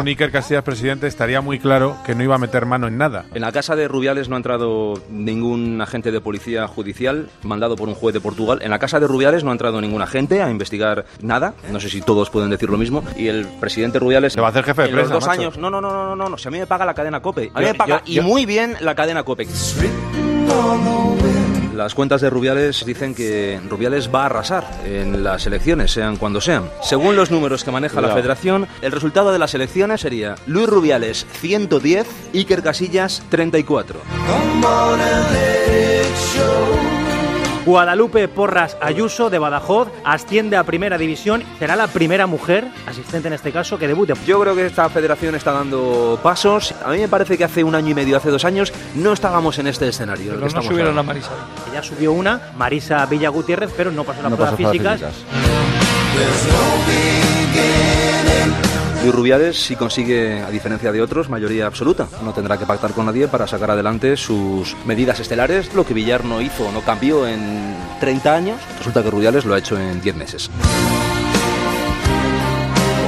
Un 0.00 0.08
Iker 0.08 0.30
Casillas 0.30 0.62
presidente 0.62 1.06
estaría 1.06 1.40
muy 1.40 1.58
claro 1.58 1.96
que 2.04 2.14
no 2.14 2.22
iba 2.22 2.34
a 2.34 2.38
meter 2.38 2.66
mano 2.66 2.86
en 2.86 2.98
nada. 2.98 3.24
En 3.34 3.40
la 3.42 3.52
casa 3.52 3.76
de 3.76 3.88
Rubiales 3.88 4.28
no 4.28 4.36
ha 4.36 4.38
entrado 4.38 4.94
ningún 5.10 5.80
agente 5.80 6.10
de 6.12 6.20
policía 6.20 6.66
judicial 6.68 7.28
mandado 7.42 7.76
por 7.76 7.88
un 7.88 7.94
juez 7.94 8.12
de 8.14 8.20
Portugal. 8.20 8.60
En 8.62 8.70
la 8.70 8.78
casa 8.78 9.00
de 9.00 9.06
Rubiales 9.06 9.42
no 9.44 9.50
ha 9.50 9.52
entrado 9.52 9.80
ningún 9.80 10.02
agente 10.02 10.42
a 10.42 10.50
investigar 10.50 11.06
nada. 11.22 11.54
No 11.70 11.80
sé 11.80 11.88
si 11.88 12.00
todos 12.00 12.30
pueden 12.30 12.50
decir 12.50 12.68
lo 12.70 12.78
mismo. 12.78 13.02
Y 13.16 13.28
el 13.28 13.46
presidente 13.60 13.98
Rubiales 13.98 14.32
Se 14.34 14.40
va 14.40 14.48
a 14.48 14.50
hacer 14.50 14.64
jefe 14.64 14.82
de 14.82 14.88
en 14.88 14.96
los 14.96 15.00
prensa, 15.08 15.14
dos 15.14 15.26
macho. 15.26 15.40
años. 15.40 15.58
No, 15.58 15.70
no, 15.70 15.80
no, 15.80 15.90
no, 15.92 16.14
no, 16.16 16.28
no. 16.28 16.38
Si 16.38 16.48
a 16.48 16.50
mí 16.50 16.58
me 16.58 16.66
paga 16.66 16.84
la 16.84 16.94
cadena 16.94 17.20
Cope. 17.20 17.50
A 17.54 17.60
mí 17.60 17.66
Yo- 17.66 17.72
me 17.72 17.78
paga 17.78 18.02
yo- 18.04 18.22
y 18.22 18.24
muy 18.24 18.46
bien 18.46 18.76
la 18.80 18.94
cadena 18.94 19.22
Cope. 19.22 19.46
Las 21.76 21.94
cuentas 21.94 22.22
de 22.22 22.30
Rubiales 22.30 22.86
dicen 22.86 23.14
que 23.14 23.60
Rubiales 23.68 24.10
va 24.12 24.22
a 24.22 24.26
arrasar 24.26 24.66
en 24.86 25.22
las 25.22 25.46
elecciones, 25.46 25.92
sean 25.92 26.16
cuando 26.16 26.40
sean. 26.40 26.70
Según 26.82 27.16
los 27.16 27.30
números 27.30 27.64
que 27.64 27.70
maneja 27.70 28.00
la 28.00 28.14
federación, 28.14 28.66
el 28.80 28.92
resultado 28.92 29.30
de 29.30 29.38
las 29.38 29.54
elecciones 29.54 30.00
sería 30.00 30.36
Luis 30.46 30.68
Rubiales 30.68 31.26
110, 31.32 32.06
Iker 32.32 32.62
Casillas 32.62 33.22
34. 33.28 34.00
Guadalupe 37.66 38.28
Porras 38.28 38.76
Ayuso 38.80 39.28
de 39.28 39.40
Badajoz 39.40 39.88
asciende 40.04 40.56
a 40.56 40.62
primera 40.62 40.96
división. 40.98 41.42
Será 41.58 41.74
la 41.74 41.88
primera 41.88 42.28
mujer, 42.28 42.68
asistente 42.86 43.26
en 43.26 43.34
este 43.34 43.50
caso, 43.50 43.76
que 43.76 43.88
debute. 43.88 44.14
Yo 44.24 44.40
creo 44.40 44.54
que 44.54 44.66
esta 44.66 44.88
federación 44.88 45.34
está 45.34 45.50
dando 45.50 46.16
pasos. 46.22 46.72
A 46.84 46.90
mí 46.90 46.98
me 46.98 47.08
parece 47.08 47.36
que 47.36 47.42
hace 47.42 47.64
un 47.64 47.74
año 47.74 47.90
y 47.90 47.94
medio, 47.94 48.16
hace 48.16 48.30
dos 48.30 48.44
años, 48.44 48.72
no 48.94 49.12
estábamos 49.12 49.58
en 49.58 49.66
este 49.66 49.88
escenario. 49.88 50.26
Pero 50.26 50.36
que 50.36 50.40
no 50.42 50.46
estamos 50.46 50.66
subieron 50.68 50.96
ahora. 50.96 51.00
a 51.00 51.02
Marisa. 51.02 51.30
Ya 51.74 51.82
subió 51.82 52.12
una, 52.12 52.52
Marisa 52.56 53.04
Villa 53.06 53.30
Gutiérrez, 53.30 53.72
pero 53.76 53.90
no 53.90 54.04
pasó 54.04 54.22
las 54.22 54.30
No 54.30 54.36
pruebas 54.36 54.54
pasó 54.60 54.70
pruebas 54.70 55.00
físicas. 55.00 55.26
Luis 59.06 59.14
Rubiales, 59.14 59.56
si 59.56 59.76
consigue, 59.76 60.42
a 60.42 60.50
diferencia 60.50 60.90
de 60.90 61.00
otros, 61.00 61.28
mayoría 61.28 61.68
absoluta. 61.68 62.08
No 62.24 62.32
tendrá 62.34 62.58
que 62.58 62.66
pactar 62.66 62.90
con 62.90 63.06
nadie 63.06 63.28
para 63.28 63.46
sacar 63.46 63.70
adelante 63.70 64.16
sus 64.16 64.76
medidas 64.84 65.20
estelares, 65.20 65.72
lo 65.74 65.86
que 65.86 65.94
Villar 65.94 66.24
no 66.24 66.40
hizo, 66.40 66.72
no 66.72 66.80
cambió 66.80 67.24
en 67.24 67.76
30 68.00 68.34
años. 68.34 68.60
Resulta 68.78 69.04
que 69.04 69.10
Rubiales 69.12 69.44
lo 69.44 69.54
ha 69.54 69.58
hecho 69.58 69.78
en 69.78 70.00
10 70.00 70.16
meses. 70.16 70.50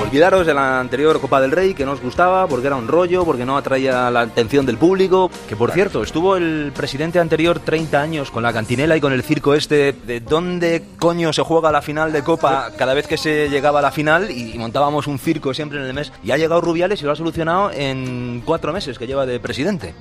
Olvidaros 0.08 0.46
de 0.46 0.54
la 0.54 0.80
anterior 0.80 1.20
Copa 1.20 1.38
del 1.38 1.50
Rey 1.50 1.74
que 1.74 1.84
no 1.84 1.92
os 1.92 2.00
gustaba 2.00 2.46
porque 2.46 2.66
era 2.66 2.76
un 2.76 2.88
rollo, 2.88 3.26
porque 3.26 3.44
no 3.44 3.58
atraía 3.58 4.10
la 4.10 4.22
atención 4.22 4.64
del 4.64 4.78
público. 4.78 5.30
Que 5.46 5.54
por 5.54 5.70
cierto, 5.70 6.02
estuvo 6.02 6.34
el 6.34 6.72
presidente 6.74 7.18
anterior 7.18 7.60
30 7.60 8.00
años 8.00 8.30
con 8.30 8.42
la 8.42 8.50
cantinela 8.50 8.96
y 8.96 9.02
con 9.02 9.12
el 9.12 9.22
circo 9.22 9.52
este 9.52 9.92
de 9.92 10.20
dónde 10.20 10.82
coño 10.98 11.34
se 11.34 11.42
juega 11.42 11.70
la 11.70 11.82
final 11.82 12.10
de 12.10 12.24
Copa 12.24 12.70
cada 12.78 12.94
vez 12.94 13.06
que 13.06 13.18
se 13.18 13.50
llegaba 13.50 13.80
a 13.80 13.82
la 13.82 13.90
final 13.90 14.30
y 14.30 14.56
montábamos 14.56 15.06
un 15.08 15.18
circo 15.18 15.52
siempre 15.52 15.78
en 15.78 15.84
el 15.84 15.92
mes. 15.92 16.10
Y 16.24 16.30
ha 16.30 16.38
llegado 16.38 16.62
Rubiales 16.62 17.02
y 17.02 17.04
lo 17.04 17.12
ha 17.12 17.16
solucionado 17.16 17.70
en 17.70 18.42
cuatro 18.46 18.72
meses 18.72 18.98
que 18.98 19.06
lleva 19.06 19.26
de 19.26 19.38
presidente. 19.40 19.94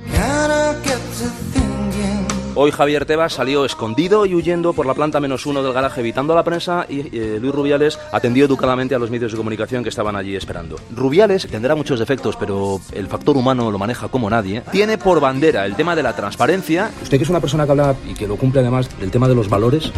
Hoy 2.60 2.72
Javier 2.72 3.06
Tebas 3.06 3.34
salió 3.34 3.66
escondido 3.66 4.26
y 4.26 4.34
huyendo 4.34 4.74
por 4.74 4.88
la 4.88 4.96
planta 4.96 5.20
menos 5.20 5.46
uno 5.46 5.62
del 5.62 5.74
garaje 5.74 6.00
evitando 6.00 6.34
a 6.34 6.36
la 6.36 6.44
prensa 6.44 6.88
y 6.90 7.02
eh, 7.16 7.38
Luis 7.40 7.54
Rubiales 7.54 8.00
atendió 8.12 8.46
educadamente 8.46 8.96
a 8.96 9.00
los 9.00 9.12
medios 9.12 9.32
de 9.32 9.38
comunicación 9.38 9.84
que 9.84 9.90
estaban 9.90 10.16
allí 10.16 10.36
esperando. 10.36 10.76
Rubiales 10.90 11.48
tendrá 11.48 11.76
muchos 11.76 12.00
defectos, 12.00 12.36
pero 12.36 12.82
el 12.94 13.06
factor 13.06 13.38
humano 13.38 13.70
lo 13.70 13.78
maneja 13.78 14.08
como 14.08 14.28
nadie. 14.28 14.64
Tiene 14.72 14.98
por 14.98 15.20
bandera 15.20 15.68
el 15.68 15.76
tema 15.76 15.96
de 15.96 16.02
la 16.02 16.16
transparencia. 16.16 16.90
Usted 17.04 17.18
que 17.18 17.26
es 17.26 17.30
una 17.30 17.42
persona 17.42 17.66
que 17.66 17.72
habla 17.74 17.96
y 18.10 18.16
que 18.16 18.28
lo 18.28 18.38
cumple 18.38 18.62
además 18.62 18.90
del 19.00 19.12
tema 19.12 19.28
de 19.28 19.36
los 19.36 19.50
valores. 19.50 19.92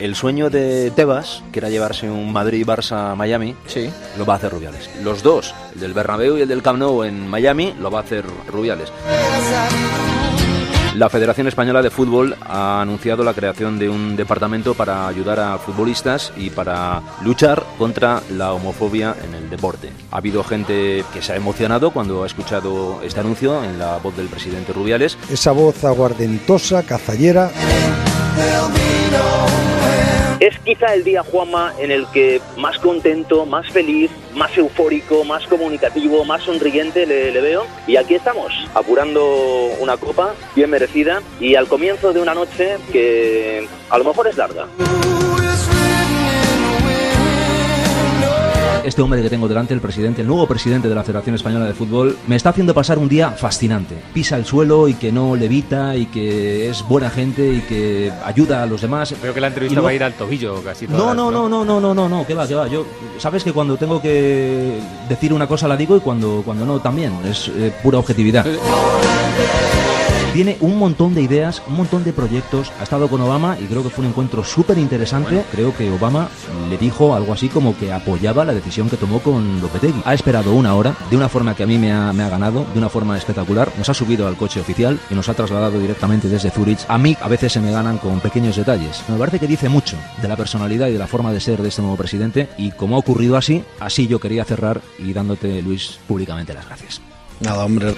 El 0.00 0.16
sueño 0.16 0.48
de 0.48 0.90
Tebas, 0.92 1.42
que 1.52 1.58
era 1.58 1.68
llevarse 1.68 2.10
un 2.10 2.32
Madrid-Barça-Miami, 2.32 3.54
sí. 3.66 3.90
lo 4.16 4.24
va 4.24 4.32
a 4.32 4.36
hacer 4.38 4.50
Rubiales. 4.50 4.88
Los 5.04 5.22
dos, 5.22 5.54
el 5.74 5.80
del 5.80 5.92
Bernabéu 5.92 6.38
y 6.38 6.40
el 6.40 6.48
del 6.48 6.62
Camp 6.62 6.78
Nou 6.78 7.04
en 7.04 7.28
Miami, 7.28 7.74
lo 7.78 7.90
va 7.90 7.98
a 7.98 8.02
hacer 8.02 8.24
Rubiales. 8.48 8.90
La 10.96 11.10
Federación 11.10 11.48
Española 11.48 11.82
de 11.82 11.90
Fútbol 11.90 12.34
ha 12.40 12.80
anunciado 12.80 13.22
la 13.22 13.34
creación 13.34 13.78
de 13.78 13.90
un 13.90 14.16
departamento 14.16 14.72
para 14.72 15.06
ayudar 15.06 15.38
a 15.38 15.58
futbolistas 15.58 16.32
y 16.34 16.48
para 16.48 17.02
luchar 17.22 17.62
contra 17.76 18.22
la 18.30 18.54
homofobia 18.54 19.14
en 19.22 19.34
el 19.34 19.50
deporte. 19.50 19.90
Ha 20.10 20.16
habido 20.16 20.42
gente 20.42 21.04
que 21.12 21.20
se 21.20 21.34
ha 21.34 21.36
emocionado 21.36 21.90
cuando 21.90 22.24
ha 22.24 22.26
escuchado 22.26 23.02
este 23.04 23.20
anuncio 23.20 23.62
en 23.62 23.78
la 23.78 23.98
voz 23.98 24.16
del 24.16 24.28
presidente 24.28 24.72
Rubiales. 24.72 25.18
Esa 25.30 25.52
voz 25.52 25.84
aguardentosa, 25.84 26.84
cazallera. 26.84 27.50
Es 30.40 30.58
quizá 30.60 30.94
el 30.94 31.04
día, 31.04 31.22
Juanma, 31.22 31.74
en 31.78 31.90
el 31.90 32.06
que 32.06 32.40
más 32.56 32.78
contento, 32.78 33.44
más 33.44 33.68
feliz, 33.68 34.10
más 34.34 34.56
eufórico, 34.56 35.22
más 35.22 35.46
comunicativo, 35.46 36.24
más 36.24 36.42
sonriente 36.42 37.04
le, 37.04 37.30
le 37.30 37.40
veo. 37.42 37.66
Y 37.86 37.96
aquí 37.96 38.14
estamos, 38.14 38.50
apurando 38.72 39.68
una 39.80 39.98
copa 39.98 40.34
bien 40.56 40.70
merecida 40.70 41.20
y 41.40 41.56
al 41.56 41.68
comienzo 41.68 42.14
de 42.14 42.22
una 42.22 42.32
noche 42.32 42.78
que 42.90 43.68
a 43.90 43.98
lo 43.98 44.04
mejor 44.04 44.28
es 44.28 44.38
larga. 44.38 44.66
Este 48.90 49.02
hombre 49.02 49.22
que 49.22 49.30
tengo 49.30 49.46
delante, 49.46 49.72
el 49.72 49.80
presidente, 49.80 50.22
el 50.22 50.26
nuevo 50.26 50.48
presidente 50.48 50.88
de 50.88 50.96
la 50.96 51.04
Federación 51.04 51.36
Española 51.36 51.64
de 51.64 51.74
Fútbol, 51.74 52.18
me 52.26 52.34
está 52.34 52.48
haciendo 52.48 52.74
pasar 52.74 52.98
un 52.98 53.08
día 53.08 53.30
fascinante. 53.30 53.94
Pisa 54.12 54.36
el 54.36 54.44
suelo 54.44 54.88
y 54.88 54.94
que 54.94 55.12
no 55.12 55.36
levita 55.36 55.94
y 55.94 56.06
que 56.06 56.68
es 56.68 56.82
buena 56.88 57.08
gente 57.08 57.52
y 57.54 57.60
que 57.60 58.12
ayuda 58.24 58.64
a 58.64 58.66
los 58.66 58.80
demás. 58.80 59.14
Creo 59.20 59.32
que 59.32 59.40
la 59.40 59.46
entrevista 59.46 59.74
luego- 59.76 59.84
va 59.84 59.90
a 59.90 59.94
ir 59.94 60.02
al 60.02 60.14
tobillo 60.14 60.60
casi 60.64 60.88
toda 60.88 60.98
No, 60.98 61.06
la- 61.06 61.14
no, 61.14 61.30
no, 61.30 61.48
no, 61.48 61.64
no, 61.64 61.80
no, 61.80 61.94
no, 61.94 62.08
no, 62.08 62.26
que 62.26 62.34
va, 62.34 62.48
que 62.48 62.56
va. 62.56 62.66
Yo, 62.66 62.84
sabes 63.18 63.44
que 63.44 63.52
cuando 63.52 63.76
tengo 63.76 64.02
que 64.02 64.80
decir 65.08 65.32
una 65.32 65.46
cosa 65.46 65.68
la 65.68 65.76
digo 65.76 65.96
y 65.96 66.00
cuando, 66.00 66.42
cuando 66.44 66.66
no 66.66 66.80
también. 66.80 67.12
Es 67.24 67.46
eh, 67.46 67.72
pura 67.84 67.98
objetividad. 67.98 68.44
Tiene 70.32 70.56
un 70.60 70.78
montón 70.78 71.12
de 71.12 71.22
ideas, 71.22 71.60
un 71.66 71.74
montón 71.74 72.04
de 72.04 72.12
proyectos. 72.12 72.70
Ha 72.78 72.84
estado 72.84 73.08
con 73.08 73.20
Obama 73.20 73.58
y 73.58 73.64
creo 73.64 73.82
que 73.82 73.90
fue 73.90 74.04
un 74.04 74.10
encuentro 74.10 74.44
súper 74.44 74.78
interesante. 74.78 75.44
Creo 75.50 75.76
que 75.76 75.90
Obama 75.90 76.28
le 76.68 76.78
dijo 76.78 77.16
algo 77.16 77.32
así 77.32 77.48
como 77.48 77.76
que 77.76 77.92
apoyaba 77.92 78.44
la 78.44 78.54
decisión 78.54 78.88
que 78.88 78.96
tomó 78.96 79.18
con 79.18 79.60
Lopetegui. 79.60 80.02
Ha 80.04 80.14
esperado 80.14 80.54
una 80.54 80.76
hora, 80.76 80.94
de 81.10 81.16
una 81.16 81.28
forma 81.28 81.56
que 81.56 81.64
a 81.64 81.66
mí 81.66 81.78
me 81.78 81.92
ha, 81.92 82.12
me 82.12 82.22
ha 82.22 82.28
ganado, 82.28 82.64
de 82.72 82.78
una 82.78 82.88
forma 82.88 83.18
espectacular. 83.18 83.72
Nos 83.76 83.88
ha 83.88 83.94
subido 83.94 84.28
al 84.28 84.36
coche 84.36 84.60
oficial 84.60 85.00
y 85.10 85.14
nos 85.14 85.28
ha 85.28 85.34
trasladado 85.34 85.80
directamente 85.80 86.28
desde 86.28 86.50
Zurich. 86.50 86.86
A 86.86 86.96
mí 86.96 87.16
a 87.20 87.26
veces 87.26 87.52
se 87.52 87.60
me 87.60 87.72
ganan 87.72 87.98
con 87.98 88.20
pequeños 88.20 88.54
detalles. 88.54 89.02
Me 89.08 89.18
parece 89.18 89.40
que 89.40 89.48
dice 89.48 89.68
mucho 89.68 89.96
de 90.22 90.28
la 90.28 90.36
personalidad 90.36 90.86
y 90.86 90.92
de 90.92 90.98
la 90.98 91.08
forma 91.08 91.32
de 91.32 91.40
ser 91.40 91.60
de 91.60 91.70
este 91.70 91.82
nuevo 91.82 91.96
presidente. 91.96 92.48
Y 92.56 92.70
como 92.70 92.94
ha 92.94 93.00
ocurrido 93.00 93.36
así, 93.36 93.64
así 93.80 94.06
yo 94.06 94.20
quería 94.20 94.44
cerrar 94.44 94.80
y 94.96 95.12
dándote, 95.12 95.60
Luis, 95.60 95.98
públicamente 96.06 96.54
las 96.54 96.66
gracias. 96.66 97.00
Nada, 97.40 97.64
hombre. 97.64 97.94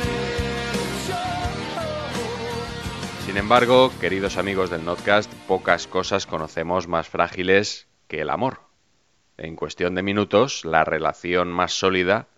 Sin 3.32 3.38
embargo, 3.38 3.90
queridos 3.98 4.36
amigos 4.36 4.68
del 4.68 4.84
Notcast, 4.84 5.32
pocas 5.48 5.86
cosas 5.86 6.26
conocemos 6.26 6.86
más 6.86 7.08
frágiles 7.08 7.88
que 8.06 8.20
el 8.20 8.28
amor. 8.28 8.60
En 9.38 9.56
cuestión 9.56 9.94
de 9.94 10.02
minutos, 10.02 10.66
la 10.66 10.84
relación 10.84 11.50
más 11.50 11.72
sólida 11.72 12.28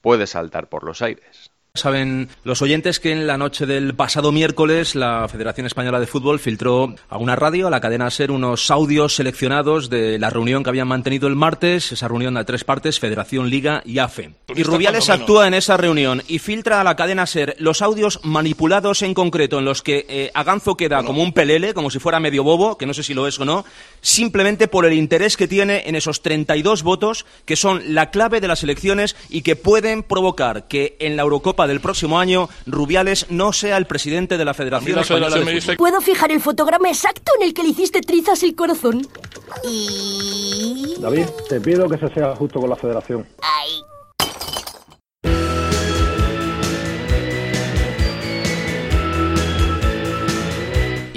puede 0.00 0.26
saltar 0.26 0.70
por 0.70 0.84
los 0.84 1.02
aires. 1.02 1.50
Saben 1.78 2.28
los 2.44 2.60
oyentes 2.60 3.00
que 3.00 3.12
en 3.12 3.26
la 3.26 3.38
noche 3.38 3.64
del 3.64 3.94
pasado 3.94 4.32
miércoles 4.32 4.94
la 4.94 5.28
Federación 5.28 5.66
Española 5.66 6.00
de 6.00 6.06
Fútbol 6.06 6.38
filtró 6.38 6.94
a 7.08 7.18
una 7.18 7.36
radio, 7.36 7.68
a 7.68 7.70
la 7.70 7.80
cadena 7.80 8.10
SER, 8.10 8.30
unos 8.30 8.70
audios 8.70 9.14
seleccionados 9.14 9.88
de 9.88 10.18
la 10.18 10.30
reunión 10.30 10.62
que 10.62 10.70
habían 10.70 10.88
mantenido 10.88 11.28
el 11.28 11.36
martes, 11.36 11.92
esa 11.92 12.08
reunión 12.08 12.34
de 12.34 12.44
tres 12.44 12.64
partes, 12.64 12.98
Federación, 12.98 13.48
Liga 13.48 13.82
y 13.84 13.98
AFE. 13.98 14.34
Y 14.54 14.62
Rubiales 14.64 15.08
actúa 15.08 15.46
en 15.46 15.54
esa 15.54 15.76
reunión 15.76 16.22
y 16.26 16.40
filtra 16.40 16.80
a 16.80 16.84
la 16.84 16.96
cadena 16.96 17.26
SER 17.26 17.54
los 17.58 17.80
audios 17.80 18.20
manipulados 18.24 19.02
en 19.02 19.14
concreto 19.14 19.60
en 19.60 19.64
los 19.64 19.82
que 19.82 20.04
eh, 20.08 20.30
Aganzo 20.34 20.76
queda 20.76 21.04
como 21.04 21.22
un 21.22 21.32
pelele, 21.32 21.74
como 21.74 21.90
si 21.90 22.00
fuera 22.00 22.18
medio 22.18 22.42
bobo, 22.42 22.76
que 22.76 22.86
no 22.86 22.94
sé 22.94 23.04
si 23.04 23.14
lo 23.14 23.28
es 23.28 23.38
o 23.38 23.44
no, 23.44 23.64
simplemente 24.00 24.66
por 24.66 24.84
el 24.84 24.94
interés 24.94 25.36
que 25.36 25.46
tiene 25.46 25.84
en 25.86 25.94
esos 25.94 26.22
32 26.22 26.82
votos 26.82 27.24
que 27.44 27.56
son 27.56 27.94
la 27.94 28.10
clave 28.10 28.40
de 28.40 28.48
las 28.48 28.64
elecciones 28.64 29.14
y 29.28 29.42
que 29.42 29.54
pueden 29.54 30.02
provocar 30.02 30.66
que 30.66 30.96
en 30.98 31.16
la 31.16 31.22
Eurocopa 31.22 31.67
del 31.68 31.80
próximo 31.80 32.18
año 32.18 32.48
Rubiales 32.66 33.26
no 33.30 33.52
sea 33.52 33.76
el 33.76 33.86
presidente 33.86 34.36
de 34.36 34.44
la 34.44 34.54
Federación 34.54 34.96
la 34.96 35.02
Española 35.02 35.30
federación 35.30 35.74
de. 35.74 35.76
Puedo 35.76 36.00
fijar 36.00 36.32
el 36.32 36.40
fotograma 36.40 36.88
exacto 36.88 37.32
en 37.38 37.46
el 37.46 37.54
que 37.54 37.62
le 37.62 37.68
hiciste 37.68 38.00
trizas 38.00 38.42
el 38.42 38.56
corazón. 38.56 39.06
Y... 39.64 40.96
David, 40.98 41.26
te 41.48 41.60
pido 41.60 41.88
que 41.88 41.98
se 41.98 42.08
sea 42.12 42.34
justo 42.34 42.58
con 42.60 42.70
la 42.70 42.76
federación. 42.76 43.26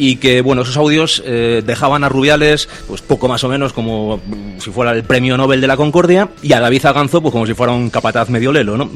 y 0.02 0.16
que 0.16 0.42
bueno 0.42 0.64
esos 0.64 0.78
audios 0.78 1.22
eh, 1.28 1.62
dejaban 1.64 2.04
a 2.04 2.10
Rubiales 2.10 2.68
pues 2.88 3.04
poco 3.04 3.28
más 3.28 3.44
o 3.44 3.50
menos 3.50 3.72
como 3.72 4.20
si 4.58 4.72
fuera 4.72 4.94
el 4.94 5.04
premio 5.04 5.38
Nobel 5.38 5.62
de 5.62 5.68
la 5.68 5.78
Concordia 5.78 6.30
y 6.42 6.54
a 6.54 6.60
David 6.60 6.88
Aganzo 6.88 7.22
pues 7.22 7.32
como 7.32 7.46
si 7.46 7.54
fuera 7.54 7.72
un 7.72 7.92
capataz 7.92 8.28
medio 8.30 8.52
lelo, 8.52 8.78
¿no? 8.78 8.90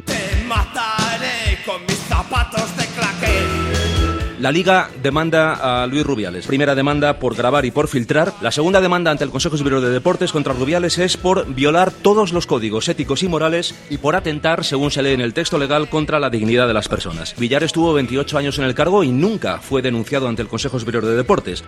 La 4.45 4.51
Liga 4.51 4.91
demanda 5.01 5.81
a 5.81 5.87
Luis 5.87 6.05
Rubiales. 6.05 6.45
Primera 6.45 6.75
demanda 6.75 7.17
por 7.17 7.35
grabar 7.35 7.65
y 7.65 7.71
por 7.71 7.87
filtrar. 7.87 8.31
La 8.41 8.51
segunda 8.51 8.79
demanda 8.79 9.09
ante 9.09 9.23
el 9.23 9.31
Consejo 9.31 9.57
Superior 9.57 9.81
de 9.81 9.89
Deportes 9.89 10.31
contra 10.31 10.53
Rubiales 10.53 10.99
es 10.99 11.17
por 11.17 11.51
violar 11.51 11.89
todos 11.89 12.31
los 12.31 12.45
códigos 12.45 12.87
éticos 12.87 13.23
y 13.23 13.27
morales 13.27 13.73
y 13.89 13.97
por 13.97 14.15
atentar, 14.15 14.63
según 14.63 14.91
se 14.91 15.01
lee 15.01 15.13
en 15.13 15.21
el 15.21 15.33
texto 15.33 15.57
legal, 15.57 15.89
contra 15.89 16.19
la 16.19 16.29
dignidad 16.29 16.67
de 16.67 16.75
las 16.75 16.87
personas. 16.87 17.33
Villar 17.35 17.63
estuvo 17.63 17.91
28 17.93 18.37
años 18.37 18.59
en 18.59 18.65
el 18.65 18.75
cargo 18.75 19.03
y 19.03 19.09
nunca 19.09 19.57
fue 19.57 19.81
denunciado 19.81 20.27
ante 20.27 20.43
el 20.43 20.47
Consejo 20.47 20.77
Superior 20.77 21.07
de 21.07 21.15
Deportes. 21.15 21.63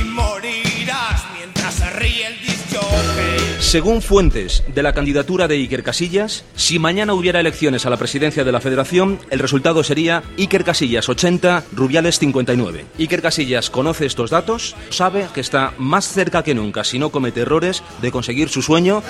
Y 0.00 0.04
morirás 0.04 1.26
mientras 1.36 1.74
se 1.74 1.90
ríe 1.90 2.26
el. 2.26 3.33
Según 3.74 4.02
fuentes 4.02 4.62
de 4.72 4.84
la 4.84 4.92
candidatura 4.92 5.48
de 5.48 5.56
Iker 5.56 5.82
Casillas, 5.82 6.44
si 6.54 6.78
mañana 6.78 7.12
hubiera 7.12 7.40
elecciones 7.40 7.84
a 7.84 7.90
la 7.90 7.96
presidencia 7.96 8.44
de 8.44 8.52
la 8.52 8.60
Federación, 8.60 9.18
el 9.30 9.40
resultado 9.40 9.82
sería 9.82 10.22
Iker 10.38 10.62
Casillas 10.62 11.08
80, 11.08 11.64
Rubiales 11.72 12.20
59. 12.20 12.84
Iker 13.00 13.20
Casillas 13.20 13.70
conoce 13.70 14.06
estos 14.06 14.30
datos, 14.30 14.76
sabe 14.90 15.26
que 15.34 15.40
está 15.40 15.74
más 15.76 16.06
cerca 16.06 16.44
que 16.44 16.54
nunca, 16.54 16.84
si 16.84 17.00
no 17.00 17.10
comete 17.10 17.40
errores, 17.40 17.82
de 18.00 18.12
conseguir 18.12 18.48
su 18.48 18.62
sueño. 18.62 19.02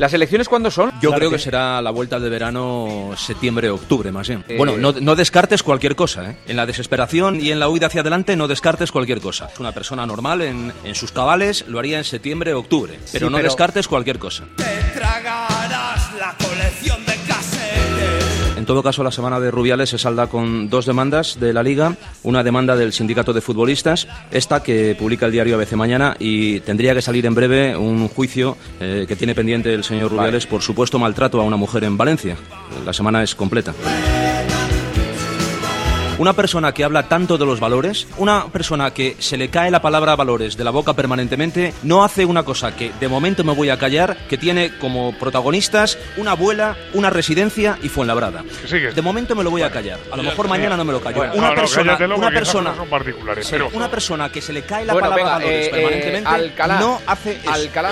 ¿Las 0.00 0.14
elecciones 0.14 0.48
cuándo 0.48 0.70
son? 0.70 0.90
Yo 1.02 1.10
Claro 1.10 1.16
creo 1.18 1.30
que... 1.30 1.36
que- 1.36 1.42
será 1.42 1.82
la 1.82 1.90
vuelta 1.90 2.18
de 2.18 2.30
verano 2.30 3.10
septiembre-octubre, 3.16 4.10
más 4.10 4.26
bien. 4.28 4.42
Eh, 4.48 4.56
Bueno, 4.56 4.78
no, 4.78 4.92
no 4.92 5.14
descartes 5.14 5.62
cualquier 5.62 5.94
cosa, 5.94 6.30
¿eh? 6.30 6.36
En 6.46 6.56
la 6.56 6.64
desesperación 6.64 7.38
y 7.38 7.50
en 7.50 7.60
la 7.60 7.68
huida 7.68 7.88
hacia 7.88 8.00
adelante 8.00 8.34
no 8.34 8.48
descartes 8.48 8.92
cualquier 8.92 9.20
cosa. 9.20 9.50
Una 9.58 9.72
persona 9.72 10.06
normal 10.06 10.40
en, 10.40 10.72
en 10.84 10.94
sus 10.94 11.12
cabales 11.12 11.66
lo 11.68 11.78
haría 11.78 11.98
en 11.98 12.04
septiembre-octubre, 12.04 12.98
pero 13.12 13.26
Sí, 13.26 13.30
no 13.30 13.36
pero- 13.36 13.48
descartes 13.48 13.86
cualquier 13.88 14.18
cosa. 14.18 14.44
Te 14.56 14.64
tragarás 14.98 16.14
la 16.18 16.34
colección 16.38 17.04
de. 17.04 17.09
En 18.60 18.66
todo 18.66 18.82
caso, 18.82 19.02
la 19.02 19.10
semana 19.10 19.40
de 19.40 19.50
Rubiales 19.50 19.88
se 19.88 19.96
salda 19.96 20.26
con 20.26 20.68
dos 20.68 20.84
demandas 20.84 21.40
de 21.40 21.54
la 21.54 21.62
Liga, 21.62 21.96
una 22.24 22.44
demanda 22.44 22.76
del 22.76 22.92
sindicato 22.92 23.32
de 23.32 23.40
futbolistas, 23.40 24.06
esta 24.30 24.62
que 24.62 24.94
publica 24.98 25.24
el 25.24 25.32
diario 25.32 25.56
ABC 25.56 25.72
Mañana 25.72 26.14
y 26.18 26.60
tendría 26.60 26.92
que 26.92 27.00
salir 27.00 27.24
en 27.24 27.34
breve 27.34 27.74
un 27.74 28.06
juicio 28.08 28.58
eh, 28.78 29.06
que 29.08 29.16
tiene 29.16 29.34
pendiente 29.34 29.72
el 29.72 29.82
señor 29.82 30.10
Rubiales 30.10 30.46
por 30.46 30.60
supuesto 30.60 30.98
maltrato 30.98 31.40
a 31.40 31.44
una 31.44 31.56
mujer 31.56 31.84
en 31.84 31.96
Valencia. 31.96 32.36
La 32.84 32.92
semana 32.92 33.22
es 33.22 33.34
completa. 33.34 33.72
Una 36.20 36.34
persona 36.34 36.74
que 36.74 36.84
habla 36.84 37.04
tanto 37.08 37.38
de 37.38 37.46
los 37.46 37.60
valores, 37.60 38.06
una 38.18 38.48
persona 38.48 38.90
que 38.92 39.16
se 39.20 39.38
le 39.38 39.48
cae 39.48 39.70
la 39.70 39.80
palabra 39.80 40.14
valores 40.16 40.54
de 40.54 40.64
la 40.64 40.70
boca 40.70 40.92
permanentemente, 40.92 41.72
no 41.82 42.04
hace 42.04 42.26
una 42.26 42.42
cosa 42.42 42.76
que 42.76 42.92
de 43.00 43.08
momento 43.08 43.42
me 43.42 43.54
voy 43.54 43.70
a 43.70 43.78
callar, 43.78 44.18
que 44.28 44.36
tiene 44.36 44.76
como 44.76 45.14
protagonistas 45.18 45.96
una 46.18 46.32
abuela, 46.32 46.76
una 46.92 47.08
residencia 47.08 47.78
y 47.82 47.88
Fuenlabrada. 47.88 48.44
De 48.94 49.00
momento 49.00 49.34
me 49.34 49.42
lo 49.42 49.50
voy 49.50 49.62
a 49.62 49.70
callar. 49.70 49.98
A 50.12 50.16
lo 50.18 50.22
mejor 50.22 50.46
mañana 50.46 50.76
no 50.76 50.84
me 50.84 50.92
lo 50.92 51.00
callo. 51.00 51.16
Bueno, 51.16 51.32
una 51.32 51.42
no, 51.42 51.48
no, 51.54 51.54
persona, 51.54 51.84
cállatelo 51.84 52.16
una 52.18 52.30
persona, 52.30 52.74
son 52.76 52.88
particulares, 52.90 53.46
Sí, 53.46 53.52
pero- 53.52 53.70
una 53.72 53.90
persona 53.90 54.30
que 54.30 54.42
se 54.42 54.52
le 54.52 54.60
cae 54.64 54.84
la 54.84 54.92
Bueno, 54.92 55.08
palabra 55.08 55.24
venga, 55.38 55.38
valores 55.38 55.66
eh, 55.68 55.70
permanentemente 55.70 56.28
eh, 56.28 56.34
Alcalá. 56.34 56.80
no 56.80 57.00
hace 57.06 57.32
eso. 57.42 57.50
Alcalá. 57.50 57.90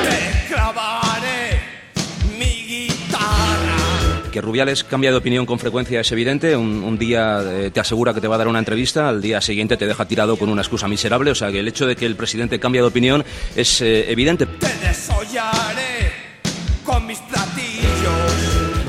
Que 4.33 4.41
Rubiales 4.41 4.85
cambia 4.85 5.11
de 5.11 5.17
opinión 5.17 5.47
con 5.47 5.59
frecuencia 5.59 6.01
es 6.01 6.13
evidente. 6.13 6.57
Un, 6.57 6.83
un 6.85 6.99
día 6.99 7.41
eh, 7.45 7.71
te 7.73 7.81
asegura 7.81 8.13
que 8.13 8.21
te 8.21 8.29
va 8.29 8.35
a 8.35 8.39
dar 8.39 8.49
una 8.49 8.59
entrevista, 8.59 9.09
al 9.09 9.23
día 9.23 9.41
siguiente 9.41 9.77
te 9.77 9.87
deja 9.87 10.05
tirado 10.07 10.37
con 10.37 10.49
una 10.49 10.63
excusa 10.63 10.89
miserable. 10.89 11.31
O 11.31 11.35
sea 11.35 11.51
que 11.51 11.61
el 11.61 11.69
hecho 11.69 11.87
de 11.87 11.97
que 11.97 12.07
el 12.07 12.17
presidente 12.17 12.59
cambie 12.59 12.81
de 12.81 12.87
opinión 12.87 13.25
es 13.57 13.81
eh, 13.81 14.11
evidente. 14.11 14.47
Te 14.47 14.87
desollaré 14.87 15.88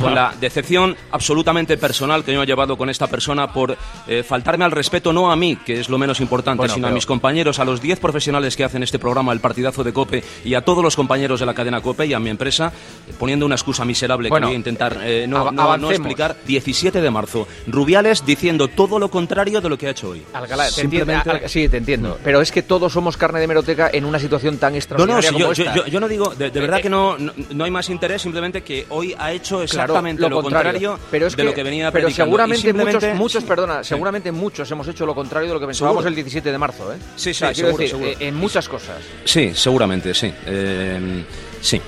Con 0.01 0.15
la 0.15 0.33
decepción 0.39 0.95
absolutamente 1.11 1.77
personal 1.77 2.23
que 2.23 2.33
yo 2.33 2.43
he 2.43 2.45
llevado 2.45 2.77
con 2.77 2.89
esta 2.89 3.07
persona 3.07 3.51
por 3.51 3.77
eh, 4.07 4.23
faltarme 4.23 4.65
al 4.65 4.71
respeto, 4.71 5.11
no 5.13 5.31
a 5.31 5.35
mí, 5.35 5.57
que 5.57 5.79
es 5.79 5.89
lo 5.89 5.97
menos 5.97 6.21
importante, 6.21 6.57
Bueno, 6.59 6.73
sino 6.73 6.87
a 6.87 6.89
pero- 6.89 6.95
mis 6.95 7.05
compañeros, 7.05 7.59
a 7.59 7.65
los 7.65 7.81
10 7.81 7.99
profesionales 7.99 8.55
que 8.55 8.63
hacen 8.63 8.83
este 8.83 8.99
programa, 8.99 9.33
el 9.33 9.39
partidazo 9.39 9.83
de 9.83 9.91
COPE, 9.93 10.23
y 10.45 10.53
a 10.53 10.61
todos 10.61 10.83
los 10.83 10.95
compañeros 10.95 11.39
de 11.39 11.45
la 11.45 11.53
cadena 11.53 11.81
COPE 11.81 12.05
y 12.07 12.13
a 12.13 12.19
mi 12.19 12.29
empresa, 12.29 12.71
eh, 13.07 13.13
poniendo 13.19 13.45
una 13.45 13.55
excusa 13.55 13.83
miserable 13.85 14.29
Bueno, 14.29 14.47
que 14.47 14.49
voy 14.49 14.55
a 14.55 14.57
intentar 14.57 14.97
eh, 15.03 15.25
no, 15.27 15.51
no- 15.51 15.77
no 15.77 15.91
explicar. 15.91 16.37
17 16.45 17.01
de 17.01 17.11
marzo, 17.11 17.47
Rubiales 17.67 18.25
diciendo 18.25 18.67
todo 18.67 18.99
lo 18.99 19.09
contrario 19.09 19.61
de 19.61 19.69
lo 19.69 19.77
que 19.77 19.87
ha 19.87 19.91
hecho 19.91 20.09
hoy. 20.09 20.23
Alcalá, 20.33 20.65
te 20.65 20.71
Simplemente- 20.71 21.13
entiendo, 21.29 21.43
Al- 21.45 21.49
sí, 21.49 21.69
te 21.69 21.77
entiendo. 21.77 22.19
Pero 22.23 22.41
es 22.41 22.51
que 22.51 22.63
todos 22.63 22.93
somos 22.93 23.17
carne 23.17 23.39
de 23.39 23.47
meroteca 23.47 23.89
en 23.91 24.05
una 24.05 24.19
situación 24.19 24.57
tan 24.57 24.69
No, 24.69 24.73
no, 24.73 24.77
extraordinaria 24.77 25.29
si 25.29 25.33
como 25.33 25.45
yo, 25.45 25.53
yo- 25.53 25.63
esta. 25.63 25.75
yo- 25.75 25.87
yo 25.87 25.99
no 25.99 26.07
digo, 26.07 26.33
de, 26.35 26.49
de 26.51 26.59
verdad 26.59 26.79
Eh, 26.79 26.83
que 26.83 26.89
no, 26.89 27.17
no, 27.17 27.31
no 27.51 27.63
hay 27.63 27.71
más 27.71 27.89
interés, 27.89 28.21
simplemente 28.21 28.61
que 28.61 28.85
hoy 28.89 29.15
ha 29.17 29.31
hecho 29.31 29.63
Claro, 29.69 29.88
exactamente 29.93 30.29
lo, 30.29 30.41
contrario, 30.41 30.99
pero 31.11 31.27
es 31.27 31.35
de 31.35 31.43
lo 31.43 31.53
que 31.53 31.63
venía 31.63 31.91
pero 31.91 32.09
seguramente 32.09 32.61
simplemente- 32.67 33.07
muchos, 33.07 33.19
muchos, 33.19 33.43
perdona, 33.43 33.83
Sí. 33.83 33.89
seguramente 33.89 34.31
muchos 34.31 34.69
hemos 34.71 34.87
hecho 34.87 35.05
lo 35.05 35.15
contrario 35.15 35.47
de 35.49 35.53
lo 35.55 35.59
que 35.59 35.65
pensábamos 35.67 36.05
el 36.05 36.15
17 36.15 36.51
de 36.51 36.57
marzo, 36.57 36.91
¿eh? 36.93 36.97
Sí, 37.15 37.31
O 37.31 37.33
sea, 37.33 37.49
sí, 37.49 37.55
quiero 37.55 37.69
seguro, 37.69 37.83
decir, 37.83 37.89
seguro. 37.97 38.09
eh, 38.11 38.27
en 38.27 38.35
muchas 38.35 38.67
cosas. 38.69 38.97
Sí, 39.25 39.51
seguramente, 39.53 40.13
sí. 40.13 40.33
Eh, 40.45 41.23
sí, 41.61 41.81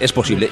es 0.00 0.12
posible. 0.12 0.48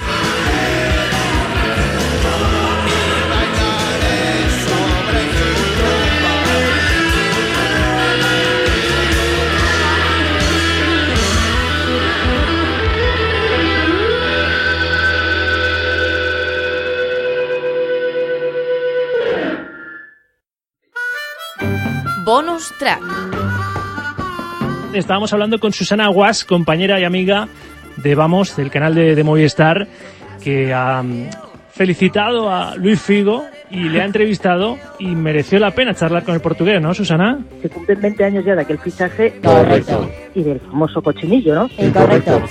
Bonus 22.30 22.72
track. 22.78 23.02
Estábamos 24.94 25.32
hablando 25.32 25.58
con 25.58 25.72
Susana 25.72 26.06
Guas, 26.06 26.44
compañera 26.44 27.00
y 27.00 27.02
amiga 27.02 27.48
de 27.96 28.14
Vamos, 28.14 28.54
del 28.54 28.70
canal 28.70 28.94
de, 28.94 29.16
de 29.16 29.24
Movistar, 29.24 29.88
que 30.40 30.72
ha 30.72 31.02
mm, 31.02 31.28
felicitado 31.72 32.48
a 32.48 32.76
Luis 32.76 33.02
Figo 33.02 33.46
y 33.68 33.88
le 33.88 34.00
ha 34.00 34.04
entrevistado 34.04 34.78
y 35.00 35.06
mereció 35.06 35.58
la 35.58 35.72
pena 35.72 35.92
charlar 35.92 36.22
con 36.22 36.36
el 36.36 36.40
portugués, 36.40 36.80
¿no, 36.80 36.94
Susana? 36.94 37.40
Se 37.62 37.68
cumplen 37.68 38.00
20 38.00 38.24
años 38.24 38.44
ya 38.44 38.54
de 38.54 38.62
aquel 38.62 38.78
fichaje 38.78 39.40
Correcto. 39.42 40.08
y 40.32 40.44
del 40.44 40.60
famoso 40.60 41.02
cochinillo, 41.02 41.56
¿no? 41.56 41.68
Correcto. 41.92 42.42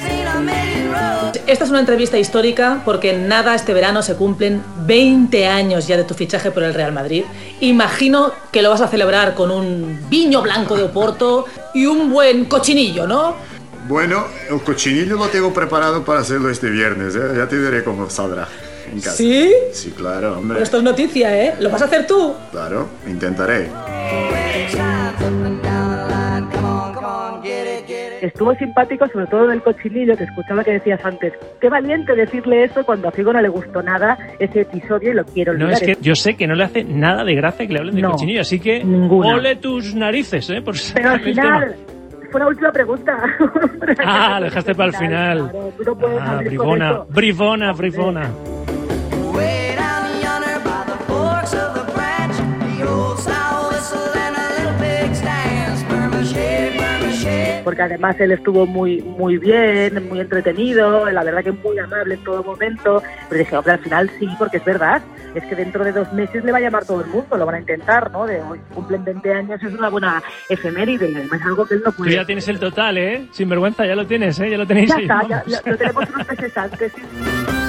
Esta 1.49 1.63
es 1.63 1.71
una 1.71 1.79
entrevista 1.79 2.19
histórica 2.19 2.83
porque 2.85 3.11
nada 3.17 3.55
este 3.55 3.73
verano 3.73 4.03
se 4.03 4.15
cumplen 4.15 4.61
20 4.85 5.47
años 5.47 5.87
ya 5.87 5.97
de 5.97 6.03
tu 6.03 6.13
fichaje 6.13 6.51
por 6.51 6.61
el 6.61 6.75
Real 6.75 6.91
Madrid. 6.91 7.23
Imagino 7.59 8.31
que 8.51 8.61
lo 8.61 8.69
vas 8.69 8.81
a 8.81 8.87
celebrar 8.87 9.33
con 9.33 9.49
un 9.49 9.99
viño 10.11 10.43
blanco 10.43 10.77
de 10.77 10.83
Oporto 10.83 11.45
y 11.73 11.87
un 11.87 12.11
buen 12.11 12.45
cochinillo, 12.45 13.07
¿no? 13.07 13.35
Bueno, 13.87 14.25
el 14.47 14.61
cochinillo 14.61 15.15
lo 15.15 15.27
tengo 15.29 15.51
preparado 15.51 16.05
para 16.05 16.19
hacerlo 16.19 16.51
este 16.51 16.69
viernes, 16.69 17.15
¿eh? 17.15 17.33
ya 17.35 17.47
te 17.47 17.59
diré 17.59 17.83
cómo 17.83 18.07
saldrá 18.11 18.47
en 18.93 19.01
casa. 19.01 19.17
¿Sí? 19.17 19.51
Sí, 19.73 19.89
claro, 19.97 20.37
hombre. 20.37 20.53
Pero 20.53 20.63
esto 20.63 20.77
es 20.77 20.83
noticia, 20.83 21.35
¿eh? 21.35 21.55
¿Lo 21.59 21.71
vas 21.71 21.81
a 21.81 21.85
hacer 21.85 22.05
tú? 22.05 22.35
Claro, 22.51 22.89
intentaré. 23.07 23.71
Estuvo 28.21 28.53
simpático, 28.55 29.07
sobre 29.07 29.27
todo 29.27 29.47
del 29.47 29.61
cochinillo, 29.61 30.15
que 30.17 30.23
escuchaba 30.25 30.63
que 30.63 30.71
decías 30.73 31.03
antes. 31.05 31.33
Qué 31.61 31.69
valiente 31.69 32.15
decirle 32.15 32.63
eso 32.65 32.83
cuando 32.85 33.07
a 33.07 33.11
Figo 33.11 33.31
no 33.33 33.41
le 33.41 33.49
gustó 33.49 33.81
nada 33.81 34.17
ese 34.39 34.61
episodio 34.61 35.11
y 35.11 35.15
lo 35.15 35.25
quiero 35.25 35.53
No, 35.53 35.65
olvidar. 35.65 35.83
es 35.83 35.97
que 35.97 36.03
yo 36.03 36.15
sé 36.15 36.35
que 36.35 36.47
no 36.47 36.55
le 36.55 36.63
hace 36.65 36.83
nada 36.83 37.23
de 37.23 37.35
gracia 37.35 37.65
que 37.67 37.73
le 37.73 37.79
hablen 37.79 37.95
de 37.95 38.01
No, 38.01 38.11
cochinillo, 38.11 38.41
así 38.41 38.59
que 38.59 38.83
ninguna. 38.83 39.35
ole 39.35 39.55
tus 39.55 39.95
narices, 39.95 40.49
¿eh? 40.49 40.61
Por 40.61 40.75
Pero 40.93 41.09
al 41.11 41.19
final, 41.21 41.75
fue 42.31 42.39
la 42.39 42.47
última 42.47 42.71
pregunta. 42.71 43.17
Ah, 44.05 44.39
dejaste 44.41 44.75
para 44.75 44.89
el 44.89 44.95
final. 44.95 45.49
Claro, 45.49 45.73
tú 45.77 45.83
no 45.83 45.95
puedes 45.97 46.19
Ah, 46.21 46.37
bribona, 46.45 46.89
eso. 46.91 47.07
bribona, 47.09 47.71
bribona. 47.73 48.29
Porque 57.69 57.83
además 57.83 58.15
él 58.19 58.31
estuvo 58.31 58.65
muy 58.65 58.99
muy 58.99 59.37
bien, 59.37 60.09
muy 60.09 60.19
entretenido, 60.21 61.07
la 61.11 61.23
verdad 61.23 61.43
que 61.43 61.51
muy 61.51 61.77
amable 61.77 62.15
en 62.15 62.23
todo 62.23 62.43
momento. 62.43 63.03
Pero 63.29 63.39
dije, 63.39 63.55
hombre, 63.55 63.73
al 63.73 63.79
final 63.79 64.09
sí, 64.17 64.27
porque 64.39 64.57
es 64.57 64.65
verdad. 64.65 65.03
Es 65.35 65.43
que 65.45 65.55
dentro 65.55 65.83
de 65.83 65.91
dos 65.91 66.11
meses 66.13 66.43
le 66.43 66.51
va 66.51 66.57
a 66.57 66.61
llamar 66.61 66.83
todo 66.83 67.01
el 67.01 67.07
mundo, 67.11 67.37
lo 67.37 67.45
van 67.45 67.53
a 67.55 67.59
intentar, 67.59 68.09
¿no? 68.11 68.25
De 68.25 68.41
hoy 68.41 68.59
cumplen 68.73 69.05
20 69.05 69.31
años, 69.35 69.61
es 69.61 69.71
una 69.71 69.89
buena 69.89 70.23
efeméride 70.49 71.11
es 71.11 71.41
algo 71.43 71.63
que 71.67 71.75
él 71.75 71.81
no 71.85 71.91
Tú 71.91 71.97
puede. 71.97 72.15
ya 72.15 72.25
tienes 72.25 72.47
el 72.47 72.57
total, 72.59 72.97
¿eh? 72.97 73.27
Sin 73.31 73.47
vergüenza, 73.49 73.85
ya 73.85 73.95
lo 73.95 74.07
tienes, 74.07 74.39
¿eh? 74.39 74.49
Ya 74.49 74.57
lo 74.57 74.65
tenéis 74.65 74.89
Ya 74.89 74.95
ahí. 74.95 75.03
está, 75.03 75.21
ya, 75.27 75.37
vamos. 75.45 75.61
lo, 75.65 75.71
lo 75.71 75.77
tenemos 75.77 76.09
unos 76.15 76.27
meses 76.27 76.57
antes. 76.57 76.91
sí. 76.93 77.68